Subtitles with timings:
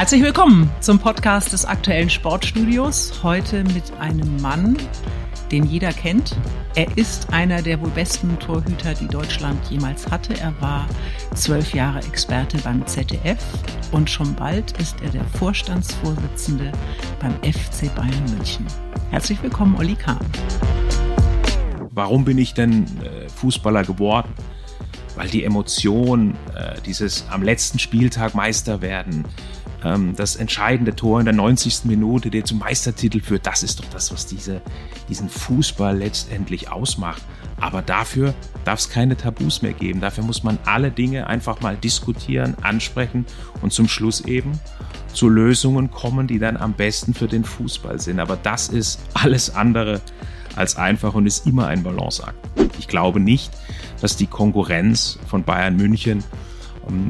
[0.00, 3.22] Herzlich willkommen zum Podcast des aktuellen Sportstudios.
[3.22, 4.78] Heute mit einem Mann,
[5.52, 6.34] den jeder kennt.
[6.74, 10.32] Er ist einer der wohl besten Torhüter, die Deutschland jemals hatte.
[10.40, 10.88] Er war
[11.34, 13.44] zwölf Jahre Experte beim ZDF
[13.92, 16.72] und schon bald ist er der Vorstandsvorsitzende
[17.20, 18.66] beim FC Bayern München.
[19.10, 20.24] Herzlich willkommen, Olli Kahn.
[21.90, 24.32] Warum bin ich denn äh, Fußballer geworden?
[25.14, 29.26] Weil die Emotion, äh, dieses am letzten Spieltag Meister werden,
[29.84, 31.84] ähm, das entscheidende Tor in der 90.
[31.84, 34.60] Minute, der zum Meistertitel führt, das ist doch das, was diese,
[35.08, 37.22] diesen Fußball letztendlich ausmacht.
[37.60, 38.34] Aber dafür
[38.64, 40.00] darf es keine Tabus mehr geben.
[40.00, 43.26] Dafür muss man alle Dinge einfach mal diskutieren, ansprechen
[43.60, 44.58] und zum Schluss eben
[45.12, 48.20] zu Lösungen kommen, die dann am besten für den Fußball sind.
[48.20, 50.00] Aber das ist alles andere
[50.56, 52.34] als einfach und ist immer ein Balanceakt.
[52.78, 53.50] Ich glaube nicht,
[54.00, 56.24] dass die Konkurrenz von Bayern München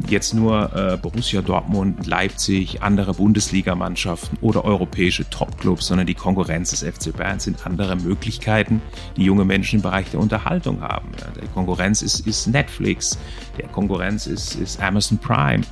[0.09, 6.83] jetzt nur äh, Borussia Dortmund, Leipzig, andere Bundesligamannschaften oder europäische Topclubs, sondern die Konkurrenz des
[6.83, 8.83] FC Bayern sind andere Möglichkeiten,
[9.17, 11.09] die junge Menschen im Bereich der Unterhaltung haben.
[11.19, 13.19] Ja, die Konkurrenz ist, ist Netflix,
[13.59, 15.63] der Konkurrenz ist, ist Amazon Prime.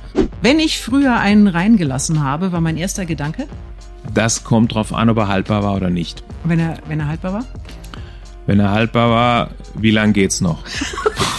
[0.41, 3.47] Wenn ich früher einen reingelassen habe, war mein erster Gedanke?
[4.13, 6.23] Das kommt drauf an, ob er haltbar war oder nicht.
[6.43, 7.45] Wenn er, wenn er haltbar war?
[8.45, 10.63] Wenn er haltbar war, wie lange geht's noch?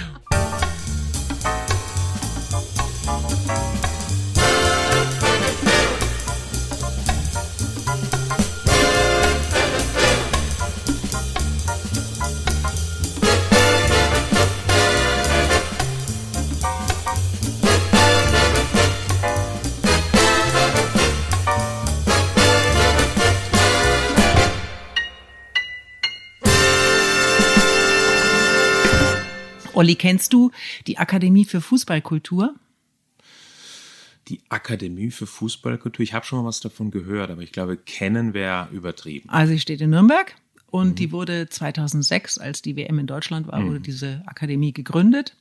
[29.81, 30.51] Olli, kennst du
[30.85, 32.53] die Akademie für Fußballkultur?
[34.27, 38.35] Die Akademie für Fußballkultur, ich habe schon mal was davon gehört, aber ich glaube, kennen
[38.35, 39.27] wäre übertrieben.
[39.31, 40.35] Also sie steht in Nürnberg
[40.67, 40.95] und mhm.
[40.97, 43.69] die wurde 2006, als die WM in Deutschland war, mhm.
[43.69, 45.35] wurde diese Akademie gegründet.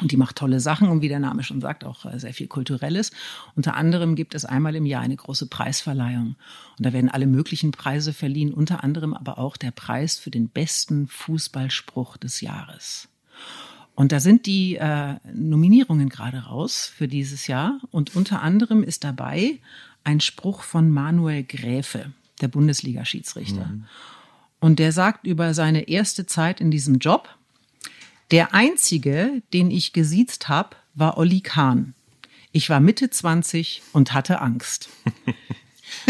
[0.00, 2.48] Und die macht tolle Sachen und wie der Name schon sagt, auch äh, sehr viel
[2.48, 3.12] Kulturelles.
[3.54, 6.34] Unter anderem gibt es einmal im Jahr eine große Preisverleihung.
[6.78, 10.48] Und da werden alle möglichen Preise verliehen, unter anderem aber auch der Preis für den
[10.48, 13.08] besten Fußballspruch des Jahres.
[13.98, 17.80] Und da sind die äh, Nominierungen gerade raus für dieses Jahr.
[17.90, 19.58] Und unter anderem ist dabei
[20.04, 23.66] ein Spruch von Manuel Gräfe, der Bundesliga-Schiedsrichter.
[23.66, 23.86] Mhm.
[24.60, 27.28] Und der sagt über seine erste Zeit in diesem Job,
[28.30, 31.94] der einzige, den ich gesiezt habe, war Olli Kahn.
[32.52, 34.90] Ich war Mitte 20 und hatte Angst.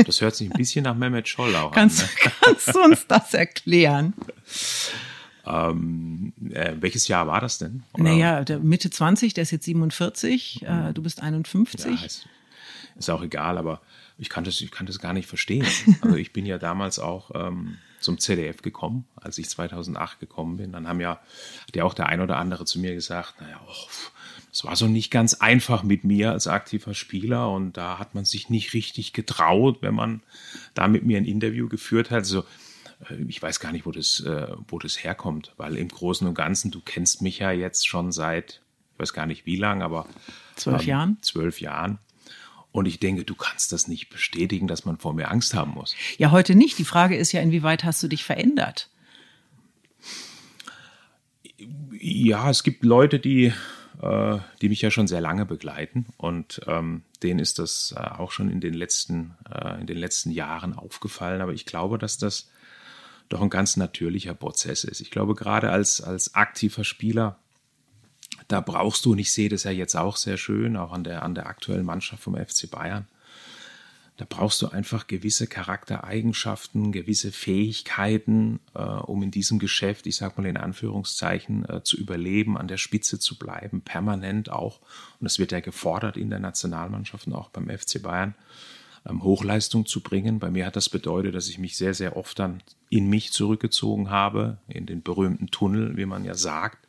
[0.05, 2.09] Das hört sich ein bisschen nach Mehmet Scholl auch kannst, an.
[2.23, 2.33] Ne?
[2.43, 4.13] Kannst du uns das erklären?
[5.49, 7.83] Ähm, äh, welches Jahr war das denn?
[7.95, 8.03] Oder?
[8.05, 10.95] Naja, Mitte 20, der ist jetzt 47, äh, mhm.
[10.95, 11.87] du bist 51.
[11.87, 12.29] Ja, ist,
[12.99, 13.81] ist, auch egal, aber
[14.19, 15.67] ich kann, das, ich kann das gar nicht verstehen.
[16.03, 20.73] Also ich bin ja damals auch ähm, zum ZDF gekommen, als ich 2008 gekommen bin.
[20.73, 21.21] Dann haben ja,
[21.67, 23.89] hat ja auch der ein oder andere zu mir gesagt, naja, oh,
[24.53, 28.25] es war so nicht ganz einfach mit mir als aktiver Spieler und da hat man
[28.25, 30.23] sich nicht richtig getraut, wenn man
[30.75, 32.19] da mit mir ein Interview geführt hat.
[32.19, 32.45] Also
[33.29, 36.71] ich weiß gar nicht, wo das, äh, wo das herkommt, weil im Großen und Ganzen,
[36.71, 38.61] du kennst mich ja jetzt schon seit,
[38.95, 40.07] ich weiß gar nicht wie lang, aber
[40.57, 41.19] zwölf ähm, Jahren.
[41.23, 41.99] Zwölf Jahren.
[42.73, 45.95] Und ich denke, du kannst das nicht bestätigen, dass man vor mir Angst haben muss.
[46.19, 46.79] Ja, heute nicht.
[46.79, 48.91] Die Frage ist ja, inwieweit hast du dich verändert?
[51.93, 53.53] Ja, es gibt Leute, die,
[54.03, 58.33] äh, die mich ja schon sehr lange begleiten und ähm, denen ist das äh, auch
[58.33, 61.41] schon in den letzten, äh, in den letzten Jahren aufgefallen.
[61.41, 62.51] Aber ich glaube, dass das
[63.29, 65.01] doch ein ganz natürlicher Prozess ist.
[65.01, 67.39] Ich glaube, gerade als, als aktiver Spieler,
[68.49, 71.23] da brauchst du, und ich sehe das ja jetzt auch sehr schön, auch an der,
[71.23, 73.07] an der aktuellen Mannschaft vom FC Bayern,
[74.19, 80.43] da brauchst du einfach gewisse Charaktereigenschaften, gewisse Fähigkeiten, äh, um in diesem Geschäft, ich sage
[80.43, 84.81] mal in Anführungszeichen, äh, zu überleben, an der Spitze zu bleiben, permanent auch.
[85.21, 88.35] Und das wird ja gefordert in der Nationalmannschaft und auch beim FC Bayern.
[89.09, 90.39] Ähm, Hochleistung zu bringen.
[90.39, 94.11] Bei mir hat das bedeutet, dass ich mich sehr, sehr oft dann in mich zurückgezogen
[94.11, 96.87] habe, in den berühmten Tunnel, wie man ja sagt.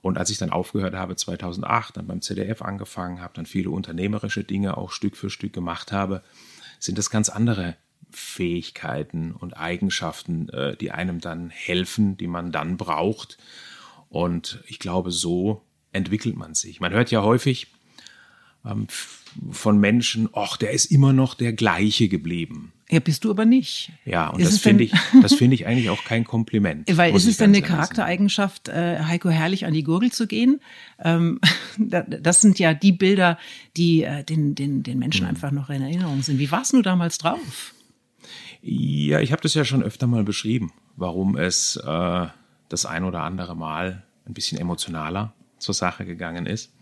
[0.00, 4.44] Und als ich dann aufgehört habe, 2008, dann beim ZDF angefangen habe, dann viele unternehmerische
[4.44, 6.22] Dinge auch Stück für Stück gemacht habe,
[6.78, 7.76] sind das ganz andere
[8.10, 13.38] Fähigkeiten und Eigenschaften, äh, die einem dann helfen, die man dann braucht.
[14.08, 15.62] Und ich glaube, so
[15.92, 16.80] entwickelt man sich.
[16.80, 17.68] Man hört ja häufig,
[18.64, 18.86] ähm,
[19.50, 22.72] von Menschen, ach, der ist immer noch der gleiche geblieben.
[22.90, 23.92] Ja, bist du aber nicht.
[24.04, 24.92] Ja, und ist das finde ich,
[25.22, 26.86] das finde ich eigentlich auch kein Kompliment.
[26.96, 30.60] Weil ist es denn eine Charaktereigenschaft, äh, Heiko Herrlich an die Gurgel zu gehen?
[30.98, 31.40] Ähm,
[31.78, 33.38] das sind ja die Bilder,
[33.76, 35.30] die äh, den, den, den Menschen mhm.
[35.30, 36.38] einfach noch in Erinnerung sind.
[36.38, 37.74] Wie warst du damals drauf?
[38.60, 42.26] Ja, ich habe das ja schon öfter mal beschrieben, warum es äh,
[42.68, 46.72] das ein oder andere Mal ein bisschen emotionaler zur Sache gegangen ist.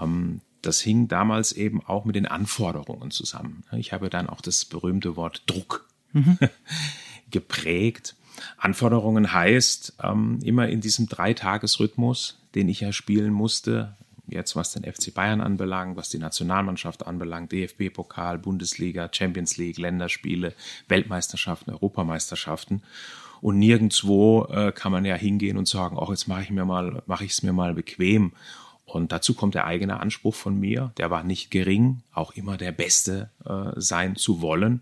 [0.00, 3.64] Ähm, das hing damals eben auch mit den Anforderungen zusammen.
[3.72, 6.38] Ich habe dann auch das berühmte Wort Druck mhm.
[7.30, 8.16] geprägt.
[8.58, 13.96] Anforderungen heißt ähm, immer in diesem Dreitagesrhythmus, den ich ja spielen musste,
[14.26, 20.52] jetzt was den FC Bayern anbelangt, was die Nationalmannschaft anbelangt, DFB-Pokal, Bundesliga, Champions League, Länderspiele,
[20.88, 22.82] Weltmeisterschaften, Europameisterschaften.
[23.40, 27.02] Und nirgendwo äh, kann man ja hingehen und sagen, auch jetzt mache ich mir mal,
[27.06, 28.32] mache ich es mir mal bequem
[28.86, 32.72] und dazu kommt der eigene Anspruch von mir, der war nicht gering, auch immer der
[32.72, 34.80] Beste äh, sein zu wollen.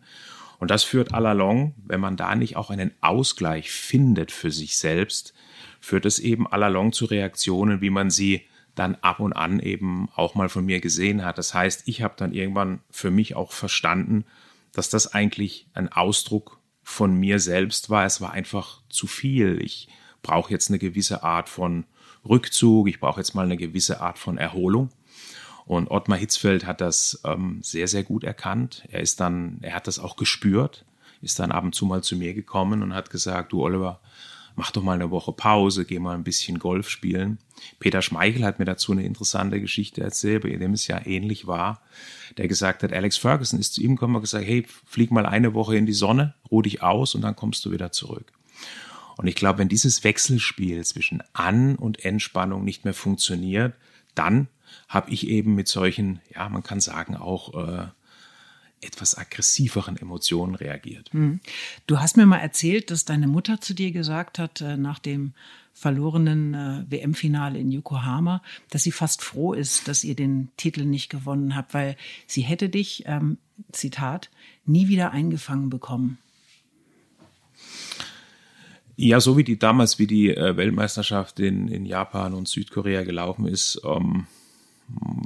[0.59, 5.35] Und das führt allalong, wenn man da nicht auch einen Ausgleich findet für sich selbst,
[5.81, 8.43] führt es eben allalong zu Reaktionen, wie man sie
[8.75, 11.39] dann ab und an eben auch mal von mir gesehen hat.
[11.39, 14.25] Das heißt, ich habe dann irgendwann für mich auch verstanden,
[14.73, 18.05] dass das eigentlich ein Ausdruck von mir selbst war.
[18.05, 19.61] Es war einfach zu viel.
[19.62, 19.89] Ich
[20.25, 21.85] brauche jetzt eine gewisse Art von
[22.29, 24.91] Rückzug, ich brauche jetzt mal eine gewisse Art von Erholung.
[25.67, 28.85] Und Ottmar Hitzfeld hat das ähm, sehr, sehr gut erkannt.
[28.91, 30.85] Er ist dann, er hat das auch gespürt,
[31.23, 34.00] ist dann ab und zu mal zu mir gekommen und hat gesagt, du Oliver,
[34.56, 37.38] mach doch mal eine Woche Pause, geh mal ein bisschen Golf spielen.
[37.79, 41.81] Peter Schmeichel hat mir dazu eine interessante Geschichte erzählt, bei dem es ja ähnlich war,
[42.37, 45.55] der gesagt hat, Alex Ferguson ist zu ihm gekommen und gesagt, hey, flieg mal eine
[45.55, 48.32] Woche in die Sonne, ruh dich aus und dann kommst du wieder zurück.
[49.16, 53.75] Und ich glaube, wenn dieses Wechselspiel zwischen An- und Entspannung nicht mehr funktioniert,
[54.14, 54.49] dann
[54.88, 57.87] habe ich eben mit solchen, ja, man kann sagen, auch äh,
[58.81, 61.12] etwas aggressiveren Emotionen reagiert.
[61.12, 61.40] Hm.
[61.87, 65.32] Du hast mir mal erzählt, dass deine Mutter zu dir gesagt hat, äh, nach dem
[65.72, 71.08] verlorenen äh, WM-Finale in Yokohama, dass sie fast froh ist, dass ihr den Titel nicht
[71.08, 71.96] gewonnen habt, weil
[72.26, 73.38] sie hätte dich, ähm,
[73.72, 74.31] Zitat,
[74.64, 76.19] nie wieder eingefangen bekommen.
[78.96, 83.46] Ja, so wie die damals, wie die äh, Weltmeisterschaft in, in Japan und Südkorea gelaufen
[83.46, 84.26] ist, ähm,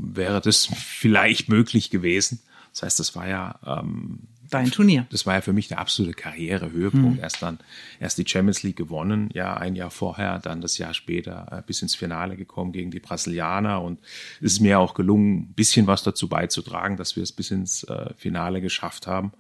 [0.01, 2.41] wäre das vielleicht möglich gewesen.
[2.73, 4.21] Das heißt, das war ja ähm,
[4.51, 5.07] dein Turnier.
[5.11, 7.17] Das war ja für mich der absolute Karrierehöhepunkt.
[7.17, 7.23] Hm.
[7.23, 7.59] Erst dann,
[8.01, 11.83] erst die Champions League gewonnen, ja, ein Jahr vorher, dann das Jahr später äh, bis
[11.83, 14.01] ins Finale gekommen gegen die Brasilianer und
[14.41, 17.85] es ist mir auch gelungen, ein bisschen was dazu beizutragen, dass wir es bis ins
[17.85, 19.33] äh, Finale geschafft haben.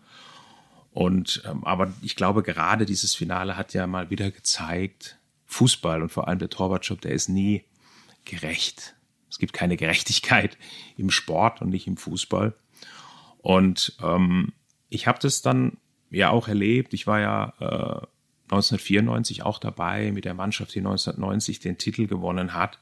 [0.98, 5.16] Und ähm, aber ich glaube, gerade dieses Finale hat ja mal wieder gezeigt,
[5.46, 7.62] Fußball und vor allem der Torwartjob, der ist nie
[8.24, 8.96] gerecht.
[9.30, 10.58] Es gibt keine Gerechtigkeit
[10.96, 12.52] im Sport und nicht im Fußball.
[13.38, 14.52] Und ähm,
[14.88, 15.76] ich habe das dann
[16.10, 16.92] ja auch erlebt.
[16.92, 18.06] Ich war ja äh,
[18.50, 22.80] 1994 auch dabei mit der Mannschaft, die 1990 den Titel gewonnen hat.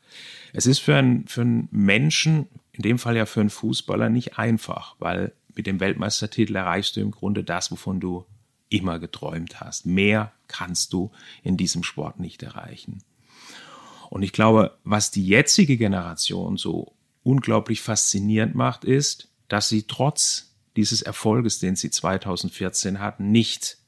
[0.55, 4.39] Es ist für einen, für einen Menschen, in dem Fall ja für einen Fußballer, nicht
[4.39, 8.27] einfach, weil mit dem Weltmeistertitel erreichst du im Grunde das, wovon du
[8.69, 9.87] immer geträumt hast.
[9.87, 11.11] Mehr kannst du
[11.43, 13.03] in diesem Sport nicht erreichen.
[14.11, 20.55] Und ich glaube, was die jetzige Generation so unglaublich faszinierend macht, ist, dass sie trotz
[20.77, 23.79] dieses Erfolges, den sie 2014 hatten, nicht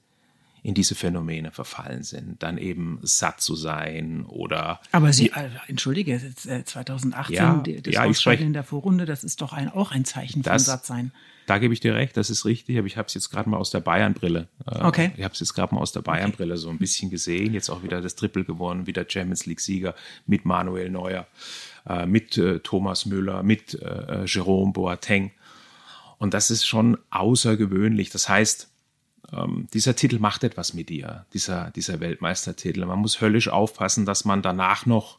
[0.62, 4.80] in diese Phänomene verfallen sind, dann eben satt zu sein oder.
[4.92, 6.20] Aber Sie, äh, entschuldige,
[6.64, 10.42] 2018, ja, das ja, Ausscheiden in der Vorrunde, das ist doch ein, auch ein Zeichen
[10.42, 11.12] von Sattsein.
[11.48, 13.56] Da gebe ich dir recht, das ist richtig, aber ich habe es jetzt gerade mal
[13.56, 14.48] aus der Bayern-Brille.
[14.66, 15.12] Äh, okay.
[15.16, 17.54] Ich habe es jetzt gerade mal aus der Bayern-Brille so ein bisschen gesehen.
[17.54, 19.94] Jetzt auch wieder das Triple gewonnen, wieder Champions League-Sieger
[20.26, 21.26] mit Manuel Neuer,
[21.88, 25.30] äh, mit äh, Thomas Müller, mit äh, Jerome Boateng.
[26.18, 28.10] Und das ist schon außergewöhnlich.
[28.10, 28.68] Das heißt,
[29.32, 32.84] ähm, dieser Titel macht etwas mit dir, dieser, dieser Weltmeistertitel.
[32.84, 35.18] Man muss höllisch aufpassen, dass man danach noch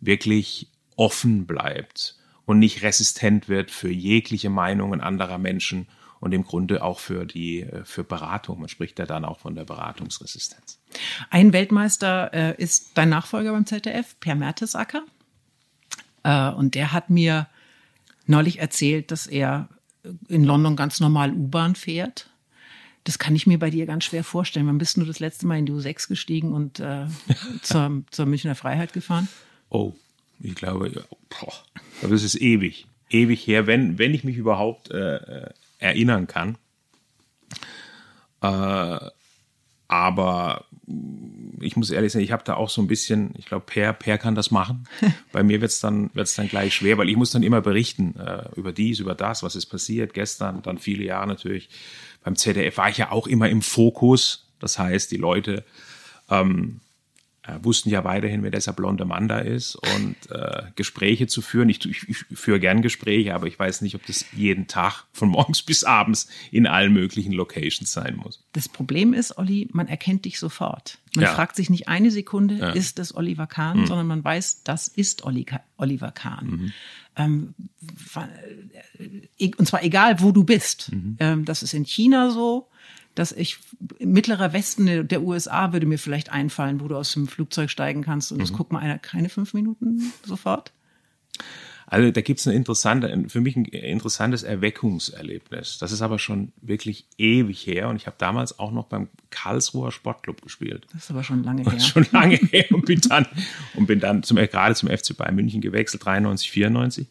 [0.00, 5.86] wirklich offen bleibt und nicht resistent wird für jegliche Meinungen anderer Menschen
[6.20, 8.60] und im Grunde auch für die äh, für Beratung.
[8.60, 10.78] Man spricht ja dann auch von der Beratungsresistenz.
[11.30, 15.04] Ein Weltmeister äh, ist dein Nachfolger beim ZDF, Per Mertesacker.
[16.22, 17.46] Äh, und der hat mir
[18.26, 19.68] neulich erzählt, dass er
[20.28, 22.30] in London ganz normal U-Bahn fährt.
[23.04, 24.66] Das kann ich mir bei dir ganz schwer vorstellen.
[24.66, 27.06] Wann bist du das letzte Mal in die U6 gestiegen und äh,
[27.62, 29.28] zur, zur Münchner Freiheit gefahren?
[29.70, 29.94] Oh,
[30.40, 31.54] ich glaube, boah,
[32.02, 35.50] aber es ist ewig, ewig her, wenn, wenn ich mich überhaupt äh, äh
[35.80, 36.58] erinnern kann.
[38.40, 38.98] Äh,
[39.88, 40.64] aber
[41.60, 44.18] ich muss ehrlich sagen, ich habe da auch so ein bisschen, ich glaube, Per, Per
[44.18, 44.86] kann das machen.
[45.32, 48.48] Bei mir wird's dann, wird's dann gleich schwer, weil ich muss dann immer berichten äh,
[48.54, 51.68] über dies, über das, was ist passiert, gestern, dann viele Jahre natürlich.
[52.28, 54.50] Beim ZDF war ich ja auch immer im Fokus.
[54.58, 55.64] Das heißt, die Leute
[56.28, 56.82] ähm,
[57.40, 61.70] äh, wussten ja weiterhin, wer dieser blonde Mann da ist und äh, Gespräche zu führen.
[61.70, 65.28] Ich, ich, ich führe gern Gespräche, aber ich weiß nicht, ob das jeden Tag von
[65.30, 68.44] morgens bis abends in allen möglichen Locations sein muss.
[68.52, 70.98] Das Problem ist, Olli, man erkennt dich sofort.
[71.14, 71.34] Man ja.
[71.34, 72.70] fragt sich nicht eine Sekunde, ja.
[72.72, 73.86] ist das Oliver Kahn, mhm.
[73.86, 75.46] sondern man weiß, das ist Olli,
[75.78, 76.46] Oliver Kahn.
[76.46, 76.72] Mhm.
[77.18, 77.54] Ähm,
[78.98, 80.92] äh, und zwar egal, wo du bist.
[80.92, 81.16] Mhm.
[81.18, 82.68] Ähm, das ist in China so,
[83.14, 83.58] dass ich
[83.98, 88.30] mittlerer Westen der USA würde mir vielleicht einfallen, wo du aus dem Flugzeug steigen kannst
[88.30, 88.42] und mhm.
[88.42, 90.72] das guckt mal einer keine fünf Minuten sofort.
[91.90, 95.78] Also da gibt es ein interessante, für mich ein interessantes Erweckungserlebnis.
[95.78, 99.90] Das ist aber schon wirklich ewig her und ich habe damals auch noch beim Karlsruher
[99.90, 100.86] Sportclub gespielt.
[100.92, 101.80] Das ist aber schon lange her.
[101.80, 103.26] Schon lange her und bin dann
[103.74, 107.06] und bin dann zum, gerade zum FC Bayern München gewechselt, 93, 94.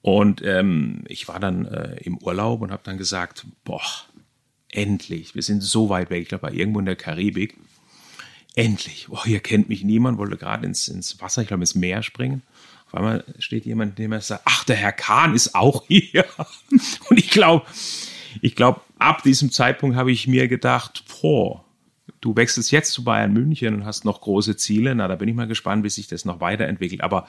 [0.00, 3.82] Und ähm, ich war dann äh, im Urlaub und habe dann gesagt, boah,
[4.68, 7.56] endlich, wir sind so weit weg, ich glaube, irgendwo in der Karibik.
[8.56, 12.02] Endlich, oh, hier kennt mich niemand, wollte gerade ins, ins Wasser, ich glaube, ins Meer
[12.02, 12.42] springen.
[12.92, 16.26] Auf einmal steht jemand, dem er sagt, ach, der Herr Kahn ist auch hier.
[17.08, 17.64] Und ich glaube,
[18.42, 21.64] ich glaube, ab diesem Zeitpunkt habe ich mir gedacht, boah,
[22.20, 24.94] du wechselst jetzt zu Bayern München und hast noch große Ziele.
[24.94, 27.02] Na, da bin ich mal gespannt, wie sich das noch weiterentwickelt.
[27.02, 27.26] Aber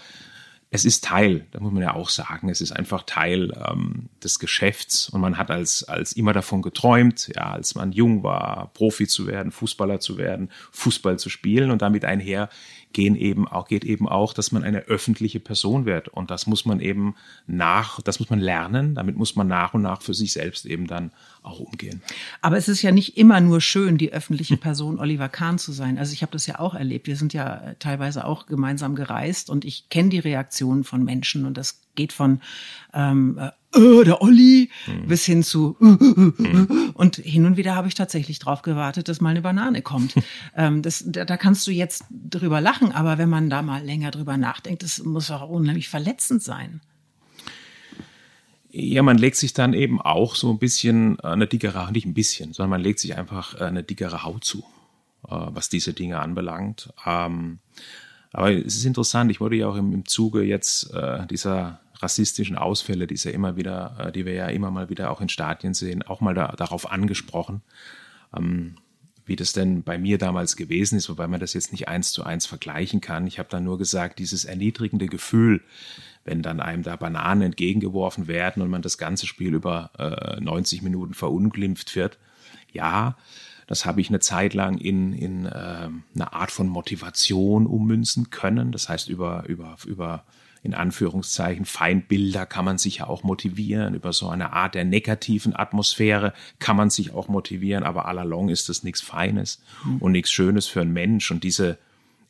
[0.69, 4.39] es ist Teil, da muss man ja auch sagen, es ist einfach Teil ähm, des
[4.39, 9.07] Geschäfts und man hat als, als immer davon geträumt, ja, als man jung war, Profi
[9.07, 12.49] zu werden, Fußballer zu werden, Fußball zu spielen und damit einher
[12.93, 16.07] gehen eben auch, geht eben auch, dass man eine öffentliche Person wird.
[16.07, 17.15] Und das muss man eben
[17.47, 20.87] nach, das muss man lernen, damit muss man nach und nach für sich selbst eben
[20.87, 21.11] dann
[21.43, 22.01] auch umgehen.
[22.41, 25.97] Aber es ist ja nicht immer nur schön, die öffentliche Person Oliver Kahn zu sein.
[25.97, 27.07] Also ich habe das ja auch erlebt.
[27.07, 31.57] Wir sind ja teilweise auch gemeinsam gereist und ich kenne die Reaktionen von Menschen und
[31.57, 32.41] das geht von
[32.93, 35.07] ähm, äh, äh, der Olli mhm.
[35.07, 36.91] bis hin zu äh, mhm.
[36.93, 40.15] und hin und wieder habe ich tatsächlich drauf gewartet, dass mal eine Banane kommt.
[40.55, 44.11] ähm, das, da, da kannst du jetzt drüber lachen, aber wenn man da mal länger
[44.11, 46.81] drüber nachdenkt, das muss auch unheimlich verletzend sein.
[48.75, 52.53] Ja, man legt sich dann eben auch so ein bisschen eine dickere, nicht ein bisschen,
[52.53, 54.63] sondern man legt sich einfach eine dickere Haut zu,
[55.21, 56.91] was diese Dinge anbelangt.
[57.05, 57.59] Ähm,
[58.31, 60.91] aber es ist interessant, ich wurde ja auch im, Zuge jetzt
[61.29, 65.21] dieser rassistischen Ausfälle, die, ja immer wieder, äh, die wir ja immer mal wieder auch
[65.21, 67.61] in Stadien sehen, auch mal da, darauf angesprochen,
[68.37, 68.75] ähm,
[69.25, 72.23] wie das denn bei mir damals gewesen ist, wobei man das jetzt nicht eins zu
[72.23, 73.27] eins vergleichen kann.
[73.27, 75.61] Ich habe dann nur gesagt, dieses erniedrigende Gefühl,
[76.25, 80.81] wenn dann einem da Bananen entgegengeworfen werden und man das ganze Spiel über äh, 90
[80.81, 82.17] Minuten verunglimpft wird.
[82.71, 83.17] Ja,
[83.67, 88.71] das habe ich eine Zeit lang in, in äh, eine Art von Motivation ummünzen können.
[88.71, 90.25] Das heißt, über, über, über
[90.63, 93.95] in Anführungszeichen Feindbilder kann man sich ja auch motivieren.
[93.95, 97.83] Über so eine Art der negativen Atmosphäre kann man sich auch motivieren.
[97.83, 99.61] Aber allalong ist das nichts Feines
[99.99, 101.29] und nichts Schönes für einen Mensch.
[101.31, 101.77] Und diese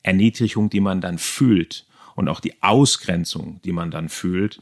[0.02, 1.86] Erniedrigung, die man dann fühlt
[2.16, 4.62] und auch die Ausgrenzung, die man dann fühlt,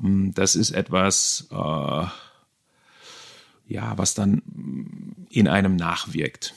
[0.00, 2.04] hm, das ist etwas, äh,
[3.68, 6.54] ja, was dann in einem nachwirkt.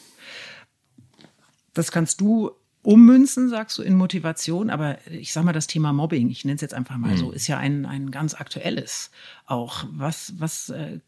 [1.73, 2.51] Das kannst du
[2.83, 4.69] ummünzen, sagst du, in Motivation.
[4.69, 7.17] Aber ich sag mal, das Thema Mobbing, ich nenne es jetzt einfach mal mhm.
[7.17, 9.11] so, ist ja ein, ein ganz aktuelles
[9.45, 9.85] auch.
[9.91, 10.99] Was, was äh,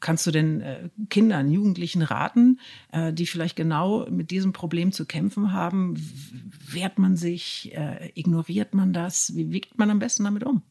[0.00, 2.60] kannst du denn äh, Kindern, Jugendlichen raten,
[2.92, 5.94] äh, die vielleicht genau mit diesem Problem zu kämpfen haben?
[6.68, 7.72] Wehrt man sich?
[7.74, 9.34] Äh, ignoriert man das?
[9.34, 10.62] Wie wiegt man am besten damit um?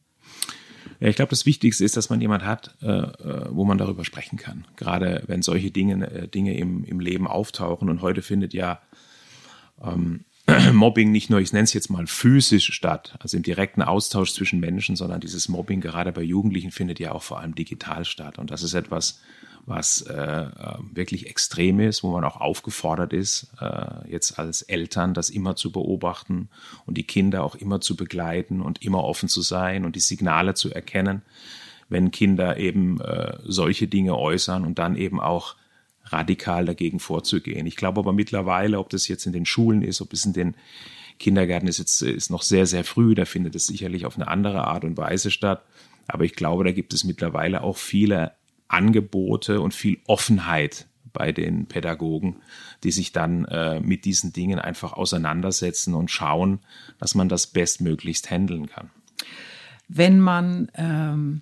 [1.00, 4.04] Ja, ich glaube, das Wichtigste ist, dass man jemand hat, äh, äh, wo man darüber
[4.04, 4.66] sprechen kann.
[4.76, 7.90] Gerade wenn solche Dinge, äh, Dinge im, im Leben auftauchen.
[7.90, 8.82] Und heute findet ja
[9.84, 10.26] ähm,
[10.74, 14.60] Mobbing nicht nur, ich nenne es jetzt mal physisch statt, also im direkten Austausch zwischen
[14.60, 18.40] Menschen, sondern dieses Mobbing gerade bei Jugendlichen findet ja auch vor allem digital statt.
[18.40, 19.20] Und das ist etwas,
[19.66, 25.14] was äh, äh, wirklich extrem ist, wo man auch aufgefordert ist, äh, jetzt als Eltern
[25.14, 26.50] das immer zu beobachten
[26.86, 30.56] und die Kinder auch immer zu begleiten und immer offen zu sein und die Signale
[30.56, 31.22] zu erkennen,
[31.88, 35.56] wenn Kinder eben äh, solche Dinge äußern und dann eben auch
[36.12, 37.66] radikal dagegen vorzugehen.
[37.66, 40.56] Ich glaube aber mittlerweile, ob das jetzt in den Schulen ist, ob es in den
[41.20, 44.66] Kindergärten ist, jetzt ist noch sehr, sehr früh, da findet es sicherlich auf eine andere
[44.66, 45.64] Art und Weise statt.
[46.08, 48.34] Aber ich glaube, da gibt es mittlerweile auch viele
[48.68, 52.38] Angebote und viel Offenheit bei den Pädagogen,
[52.84, 56.60] die sich dann äh, mit diesen Dingen einfach auseinandersetzen und schauen,
[57.00, 58.90] dass man das bestmöglichst handeln kann.
[59.88, 61.42] Wenn man, ähm,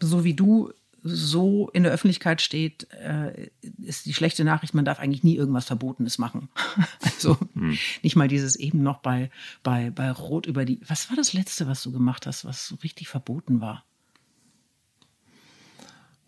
[0.00, 3.50] so wie du so in der Öffentlichkeit steht, äh,
[3.82, 6.48] ist die schlechte Nachricht, man darf eigentlich nie irgendwas Verbotenes machen.
[7.00, 7.76] also hm.
[8.02, 9.30] nicht mal dieses eben noch bei,
[9.62, 10.80] bei, bei Rot über die.
[10.86, 13.84] Was war das Letzte, was du gemacht hast, was so richtig verboten war?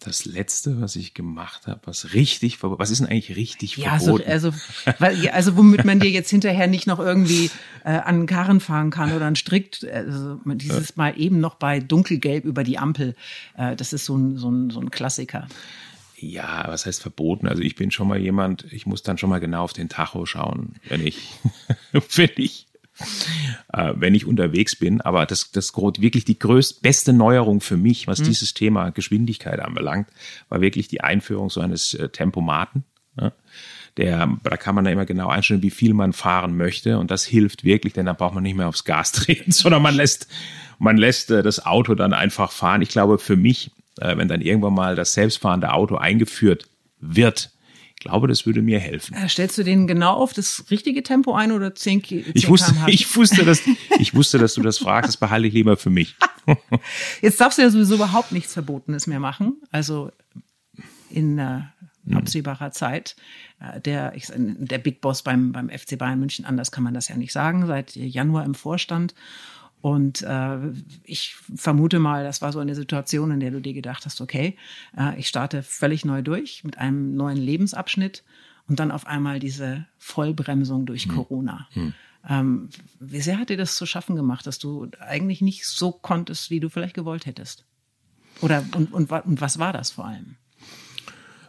[0.04, 3.98] Das Letzte, was ich gemacht habe, was richtig verboten, was ist denn eigentlich richtig ja,
[3.98, 4.28] verboten?
[4.28, 7.50] Also, also, weil, also womit man dir jetzt hinterher nicht noch irgendwie
[7.84, 10.96] äh, an einen Karren fahren kann oder einen Strick, also dieses.
[10.96, 13.16] Mal eben noch bei dunkelgelb über die Ampel,
[13.56, 15.48] äh, das ist so ein, so, ein, so ein Klassiker.
[16.16, 17.48] Ja, was heißt verboten?
[17.48, 20.26] Also ich bin schon mal jemand, ich muss dann schon mal genau auf den Tacho
[20.26, 21.32] schauen, wenn ich,
[21.92, 22.66] wenn ich
[23.72, 25.00] äh, wenn ich unterwegs bin.
[25.00, 28.24] Aber das, das wirklich die größte, beste Neuerung für mich, was mhm.
[28.24, 30.08] dieses Thema Geschwindigkeit anbelangt,
[30.48, 32.84] war wirklich die Einführung so eines äh, Tempomaten.
[33.18, 33.32] Ja?
[33.96, 36.98] Der, da kann man da immer genau einstellen, wie viel man fahren möchte.
[36.98, 39.94] Und das hilft wirklich, denn dann braucht man nicht mehr aufs Gas treten, sondern man
[39.94, 40.28] lässt,
[40.78, 42.82] man lässt äh, das Auto dann einfach fahren.
[42.82, 43.70] Ich glaube, für mich,
[44.00, 46.68] äh, wenn dann irgendwann mal das selbstfahrende Auto eingeführt
[47.00, 47.50] wird,
[48.00, 49.14] glaube, das würde mir helfen.
[49.14, 52.74] Äh, stellst du den genau auf das richtige Tempo ein oder 10, 10 ich wusste,
[52.86, 53.62] ich wusste, dass,
[53.98, 55.08] ich wusste, dass du das fragst.
[55.08, 56.14] Das behalte ich lieber für mich.
[57.22, 59.60] Jetzt darfst du ja sowieso überhaupt nichts Verbotenes mehr machen.
[59.70, 60.10] Also
[61.10, 61.60] in äh,
[62.12, 63.16] absehbarer Zeit.
[63.60, 67.08] Äh, der, ich, der Big Boss beim, beim FC Bayern München, anders kann man das
[67.08, 69.14] ja nicht sagen, seit Januar im Vorstand.
[69.84, 70.56] Und äh,
[71.02, 74.56] ich vermute mal, das war so eine Situation, in der du dir gedacht hast, okay,
[74.96, 78.24] äh, ich starte völlig neu durch mit einem neuen Lebensabschnitt
[78.66, 81.14] und dann auf einmal diese Vollbremsung durch hm.
[81.14, 81.68] Corona.
[81.72, 81.92] Hm.
[82.26, 86.48] Ähm, wie sehr hat dir das zu schaffen gemacht, dass du eigentlich nicht so konntest,
[86.48, 87.66] wie du vielleicht gewollt hättest?
[88.40, 90.36] Oder und, und, und was war das vor allem?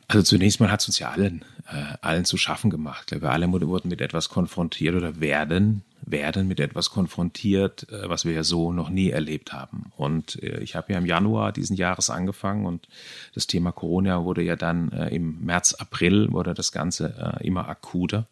[0.10, 3.12] Also zunächst mal hat es uns ja allen, äh, allen zu schaffen gemacht.
[3.12, 8.34] Wir alle wurden mit etwas konfrontiert oder werden werden mit etwas konfrontiert, äh, was wir
[8.34, 9.92] ja so noch nie erlebt haben.
[9.96, 12.88] Und äh, ich habe ja im Januar diesen Jahres angefangen und
[13.34, 18.28] das Thema Corona wurde ja dann äh, im März, April wurde das Ganze immer akuter.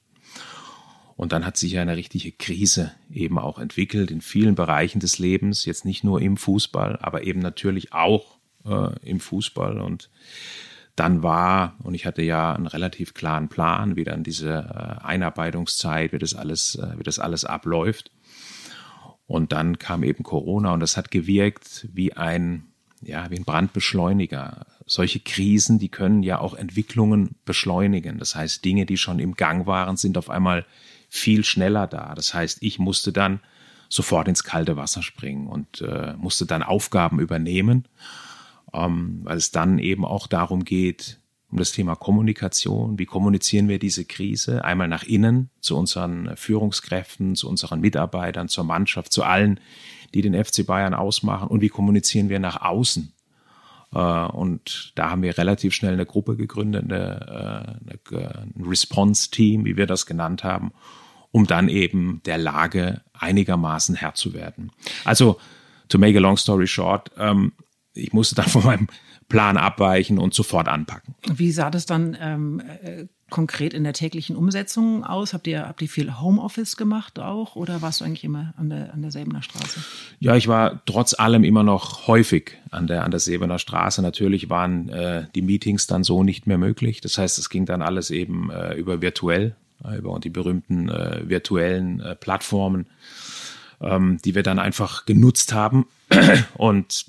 [1.15, 5.19] Und dann hat sich ja eine richtige Krise eben auch entwickelt in vielen Bereichen des
[5.19, 9.79] Lebens, jetzt nicht nur im Fußball, aber eben natürlich auch äh, im Fußball.
[9.79, 10.09] Und
[10.95, 16.13] dann war, und ich hatte ja einen relativ klaren Plan, wie dann diese äh, Einarbeitungszeit,
[16.13, 18.11] wie das alles, äh, wie das alles abläuft.
[19.25, 22.65] Und dann kam eben Corona und das hat gewirkt wie ein,
[23.01, 24.67] ja, wie ein Brandbeschleuniger.
[24.85, 28.19] Solche Krisen, die können ja auch Entwicklungen beschleunigen.
[28.19, 30.65] Das heißt, Dinge, die schon im Gang waren, sind auf einmal
[31.09, 32.13] viel schneller da.
[32.13, 33.39] Das heißt, ich musste dann
[33.89, 37.87] sofort ins kalte Wasser springen und äh, musste dann Aufgaben übernehmen
[38.73, 41.19] ähm, weil es dann eben auch darum geht,
[41.53, 42.97] um das Thema Kommunikation.
[42.97, 44.65] Wie kommunizieren wir diese Krise?
[44.65, 49.59] Einmal nach innen zu unseren Führungskräften, zu unseren Mitarbeitern, zur Mannschaft, zu allen,
[50.15, 51.47] die den FC Bayern ausmachen.
[51.47, 53.13] Und wie kommunizieren wir nach außen?
[53.93, 59.65] Äh, und da haben wir relativ schnell eine Gruppe gegründet, eine, äh, eine, ein Response-Team,
[59.65, 60.71] wie wir das genannt haben,
[61.31, 64.71] um dann eben der Lage einigermaßen Herr zu werden.
[65.05, 65.39] Also,
[65.89, 67.53] to make a long story short, ähm,
[67.93, 68.87] ich musste dann von meinem
[69.29, 71.15] Plan abweichen und sofort anpacken.
[71.33, 75.33] Wie sah das dann ähm, äh, konkret in der täglichen Umsetzung aus?
[75.33, 78.93] Habt ihr, habt ihr viel Homeoffice gemacht auch oder warst du eigentlich immer an der,
[78.93, 79.79] an der Säbener Straße?
[80.19, 84.01] Ja, ich war trotz allem immer noch häufig an der, an der Säbener Straße.
[84.01, 87.01] Natürlich waren äh, die Meetings dann so nicht mehr möglich.
[87.01, 91.27] Das heißt, es ging dann alles eben äh, über virtuell, äh, über die berühmten äh,
[91.27, 92.85] virtuellen äh, Plattformen,
[93.81, 95.87] ähm, die wir dann einfach genutzt haben.
[96.57, 97.05] Und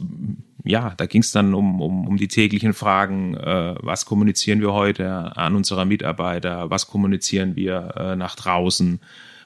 [0.65, 4.73] ja, da ging es dann um, um, um die täglichen Fragen, äh, was kommunizieren wir
[4.73, 9.01] heute an unsere Mitarbeiter, was kommunizieren wir äh, nach draußen.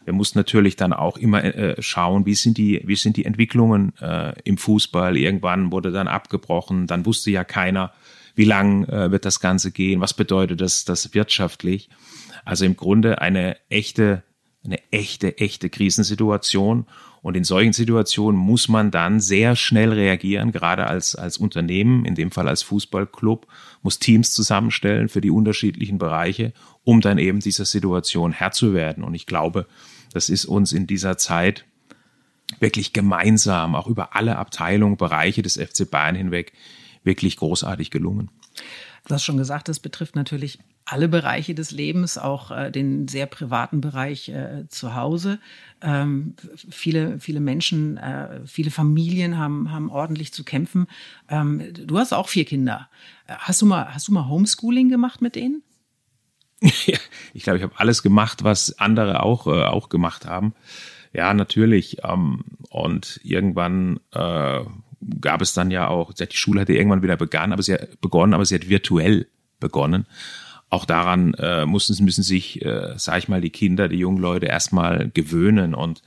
[0.04, 3.92] Wir mussten natürlich dann auch immer äh, schauen, wie sind die, wie sind die Entwicklungen
[4.00, 5.16] äh, im Fußball.
[5.16, 7.92] Irgendwann wurde dann abgebrochen, dann wusste ja keiner,
[8.34, 11.90] wie lang äh, wird das Ganze gehen, was bedeutet das, das wirtschaftlich.
[12.44, 14.22] Also im Grunde eine echte,
[14.64, 16.86] eine echte, echte Krisensituation.
[17.20, 22.14] Und in solchen Situationen muss man dann sehr schnell reagieren, gerade als, als Unternehmen, in
[22.14, 23.46] dem Fall als Fußballclub,
[23.82, 26.52] muss Teams zusammenstellen für die unterschiedlichen Bereiche,
[26.84, 29.04] um dann eben dieser Situation Herr zu werden.
[29.04, 29.66] Und ich glaube,
[30.12, 31.64] das ist uns in dieser Zeit
[32.60, 36.52] wirklich gemeinsam, auch über alle Abteilungen, Bereiche des FC Bayern hinweg,
[37.04, 38.30] wirklich großartig gelungen.
[39.06, 40.58] Du hast schon gesagt, das betrifft natürlich
[40.90, 45.38] alle Bereiche des Lebens, auch äh, den sehr privaten Bereich äh, zu Hause.
[45.82, 46.34] Ähm,
[46.70, 50.86] viele, viele Menschen, äh, viele Familien haben, haben ordentlich zu kämpfen.
[51.28, 52.88] Ähm, du hast auch vier Kinder.
[53.26, 55.62] Äh, hast du mal, hast du mal Homeschooling gemacht mit denen?
[56.60, 60.54] ich glaube, ich habe alles gemacht, was andere auch, äh, auch gemacht haben.
[61.12, 61.98] Ja, natürlich.
[62.02, 64.60] Ähm, und irgendwann äh,
[65.20, 68.32] gab es dann ja auch, die Schule hatte irgendwann wieder begonnen, aber sie hat begonnen,
[68.32, 69.26] aber sie hat virtuell
[69.60, 70.06] begonnen.
[70.70, 74.46] Auch daran äh, mussten, müssen sich, äh, sag ich mal, die Kinder, die jungen Leute
[74.46, 75.74] erstmal gewöhnen.
[75.74, 76.02] Und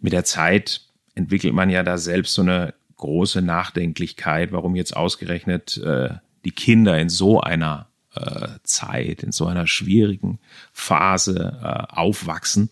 [0.00, 0.80] mit der Zeit
[1.14, 6.10] entwickelt man ja da selbst so eine große Nachdenklichkeit, warum jetzt ausgerechnet äh,
[6.44, 10.38] die Kinder in so einer äh, Zeit, in so einer schwierigen
[10.72, 12.70] Phase äh, aufwachsen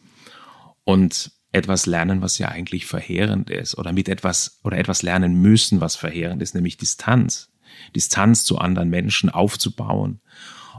[0.84, 5.80] und etwas lernen, was ja eigentlich verheerend ist, oder mit etwas oder etwas lernen müssen,
[5.80, 7.50] was verheerend ist, nämlich Distanz.
[7.94, 10.20] Distanz zu anderen Menschen aufzubauen.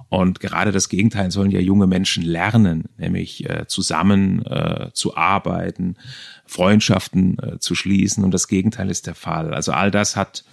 [0.09, 5.97] Und gerade das Gegenteil sollen ja junge Menschen lernen, nämlich äh, zusammen äh, zu arbeiten,
[6.45, 8.23] Freundschaften äh, zu schließen.
[8.23, 9.53] Und das Gegenteil ist der Fall.
[9.53, 10.43] Also all das hat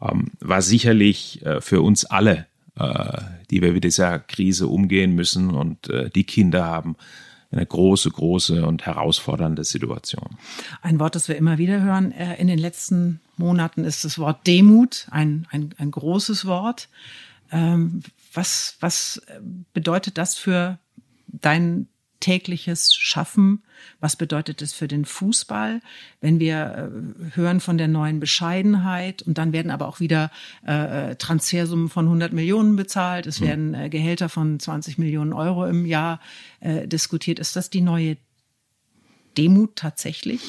[0.00, 5.50] ähm, war sicherlich äh, für uns alle, äh, die wir mit dieser Krise umgehen müssen
[5.50, 6.96] und äh, die Kinder haben,
[7.52, 10.38] eine große, große und herausfordernde Situation.
[10.82, 15.08] Ein Wort, das wir immer wieder hören in den letzten Monaten, ist das Wort Demut,
[15.10, 16.88] ein, ein, ein großes Wort.
[17.50, 19.22] Ähm, was, was
[19.72, 20.78] bedeutet das für
[21.26, 21.88] dein
[22.20, 23.62] tägliches Schaffen?
[23.98, 25.80] Was bedeutet es für den Fußball?
[26.20, 30.30] Wenn wir äh, hören von der neuen Bescheidenheit und dann werden aber auch wieder
[30.64, 33.46] äh, Transfersummen von 100 Millionen bezahlt, es hm.
[33.46, 36.20] werden äh, Gehälter von 20 Millionen Euro im Jahr
[36.60, 37.38] äh, diskutiert.
[37.38, 38.18] Ist das die neue
[39.36, 40.40] Demut tatsächlich?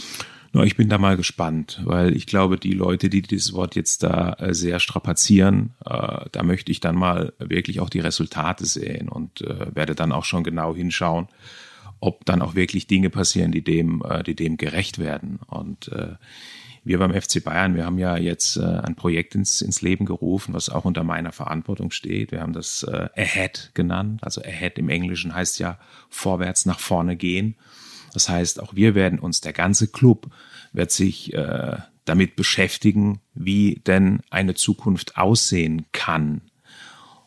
[0.53, 4.03] No, ich bin da mal gespannt, weil ich glaube, die Leute, die dieses Wort jetzt
[4.03, 9.07] da äh, sehr strapazieren, äh, da möchte ich dann mal wirklich auch die Resultate sehen
[9.07, 11.29] und äh, werde dann auch schon genau hinschauen,
[12.01, 15.39] ob dann auch wirklich Dinge passieren, die dem, äh, die dem gerecht werden.
[15.47, 16.15] Und äh,
[16.83, 20.53] wir beim FC Bayern, wir haben ja jetzt äh, ein Projekt ins, ins Leben gerufen,
[20.53, 22.33] was auch unter meiner Verantwortung steht.
[22.33, 24.21] Wir haben das Ahead genannt.
[24.21, 25.77] Also Ahead im Englischen heißt ja
[26.09, 27.55] vorwärts nach vorne gehen.
[28.13, 30.29] Das heißt, auch wir werden uns, der ganze Club
[30.73, 36.41] wird sich äh, damit beschäftigen, wie denn eine Zukunft aussehen kann.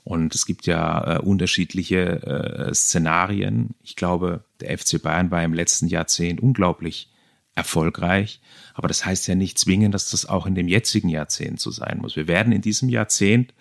[0.03, 3.75] Und es gibt ja äh, unterschiedliche äh, Szenarien.
[3.83, 7.11] Ich glaube, der FC Bayern war im letzten Jahrzehnt unglaublich
[7.55, 8.40] erfolgreich.
[8.75, 11.99] Aber das heißt ja nicht zwingend, dass das auch in dem jetzigen Jahrzehnt so sein
[12.03, 12.16] muss.
[12.16, 13.55] Wir werden in diesem Jahrzehnt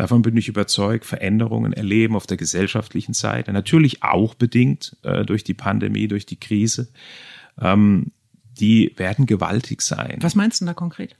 [0.00, 3.52] Davon bin ich überzeugt, Veränderungen erleben auf der gesellschaftlichen Seite.
[3.52, 6.88] Natürlich auch bedingt äh, durch die Pandemie, durch die Krise.
[7.60, 8.10] Ähm,
[8.58, 10.16] die werden gewaltig sein.
[10.22, 11.16] Was meinst du da konkret?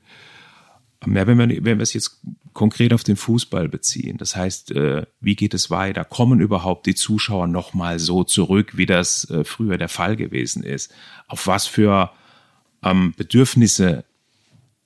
[1.06, 2.22] Ja, wenn, wir, wenn wir es jetzt
[2.54, 6.06] konkret auf den Fußball beziehen, das heißt, äh, wie geht es weiter?
[6.06, 10.90] Kommen überhaupt die Zuschauer nochmal so zurück, wie das äh, früher der Fall gewesen ist?
[11.28, 12.12] Auf was für
[12.82, 14.06] ähm, Bedürfnisse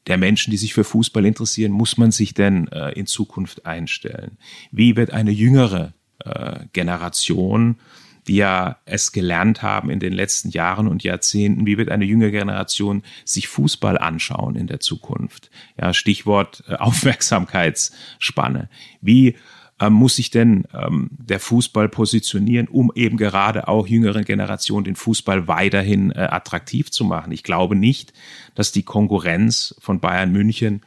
[0.07, 4.37] der Menschen, die sich für Fußball interessieren, muss man sich denn äh, in Zukunft einstellen?
[4.71, 7.77] Wie wird eine jüngere äh, Generation,
[8.27, 12.31] die ja es gelernt haben in den letzten Jahren und Jahrzehnten, wie wird eine jüngere
[12.31, 15.51] Generation sich Fußball anschauen in der Zukunft?
[15.81, 18.69] Ja, Stichwort äh, Aufmerksamkeitsspanne.
[19.01, 19.37] Wie
[19.81, 24.97] ähm, muss sich denn ähm, der Fußball positionieren, um eben gerade auch jüngeren Generationen den
[24.97, 27.33] Fußball weiterhin äh, attraktiv zu machen?
[27.33, 28.13] Ich glaube nicht,
[28.55, 30.83] dass die Konkurrenz von Bayern München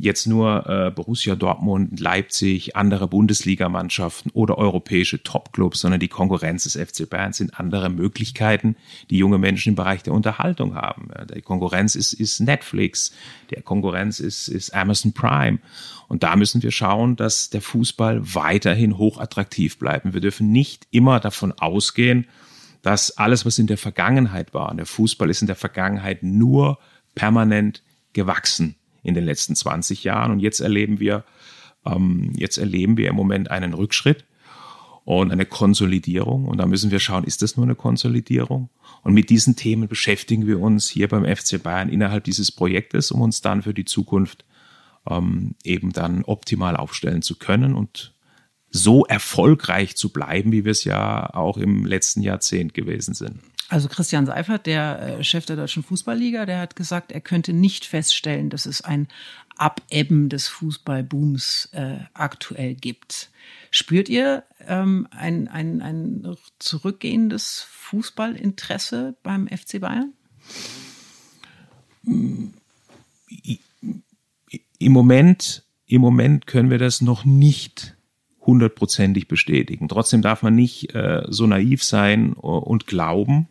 [0.00, 6.76] jetzt nur äh, Borussia Dortmund, Leipzig, andere Bundesligamannschaften oder europäische Topclubs, sondern die Konkurrenz des
[6.76, 8.76] FC Bayern sind andere Möglichkeiten,
[9.08, 11.08] die junge Menschen im Bereich der Unterhaltung haben.
[11.32, 13.12] Die Konkurrenz ist, ist Netflix,
[13.50, 15.60] der Konkurrenz ist, ist Amazon Prime.
[16.08, 20.12] Und da müssen wir schauen, dass der Fußball weiterhin hochattraktiv bleibt.
[20.12, 22.26] Wir dürfen nicht immer davon ausgehen,
[22.82, 26.78] dass alles, was in der Vergangenheit war, und der Fußball ist in der Vergangenheit nur
[27.14, 30.32] permanent gewachsen in den letzten 20 Jahren.
[30.32, 31.24] Und jetzt erleben wir,
[31.84, 34.24] ähm, jetzt erleben wir im Moment einen Rückschritt
[35.04, 36.46] und eine Konsolidierung.
[36.46, 38.70] Und da müssen wir schauen, ist das nur eine Konsolidierung?
[39.02, 43.20] Und mit diesen Themen beschäftigen wir uns hier beim FC Bayern innerhalb dieses Projektes, um
[43.20, 44.44] uns dann für die Zukunft
[45.08, 48.14] ähm, eben dann optimal aufstellen zu können und
[48.70, 53.40] so erfolgreich zu bleiben, wie wir es ja auch im letzten Jahrzehnt gewesen sind.
[53.72, 57.86] Also Christian Seifert, der äh, Chef der Deutschen Fußballliga, der hat gesagt, er könnte nicht
[57.86, 59.08] feststellen, dass es ein
[59.56, 63.30] Abebben des Fußballbooms äh, aktuell gibt.
[63.70, 70.12] Spürt ihr ähm, ein, ein, ein zurückgehendes Fußballinteresse beim FC Bayern?
[72.04, 72.52] Im
[74.92, 77.91] Moment, im Moment können wir das noch nicht
[78.44, 79.88] hundertprozentig bestätigen.
[79.88, 83.48] Trotzdem darf man nicht äh, so naiv sein und glauben,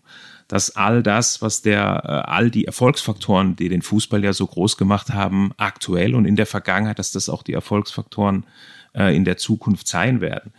[0.47, 4.75] dass all das, was der, äh, all die Erfolgsfaktoren, die den Fußball ja so groß
[4.75, 8.45] gemacht haben, aktuell und in der Vergangenheit, dass das auch die Erfolgsfaktoren
[8.93, 10.51] äh, in der Zukunft sein werden.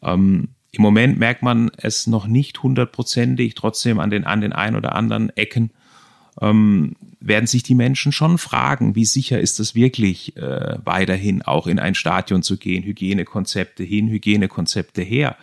[0.00, 4.76] Ähm, Im Moment merkt man es noch nicht hundertprozentig, trotzdem an den, an den ein
[4.76, 5.70] oder anderen Ecken
[6.40, 6.94] ähm,
[7.26, 11.78] werden sich die Menschen schon fragen, wie sicher ist es wirklich, äh, weiterhin auch in
[11.78, 15.36] ein Stadion zu gehen, Hygienekonzepte hin, Hygienekonzepte her.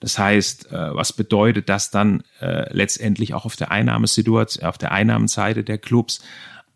[0.00, 4.92] Das heißt, äh, was bedeutet das dann äh, letztendlich auch auf der Einnahmesituation, auf der
[4.92, 6.20] Einnahmenseite der Clubs?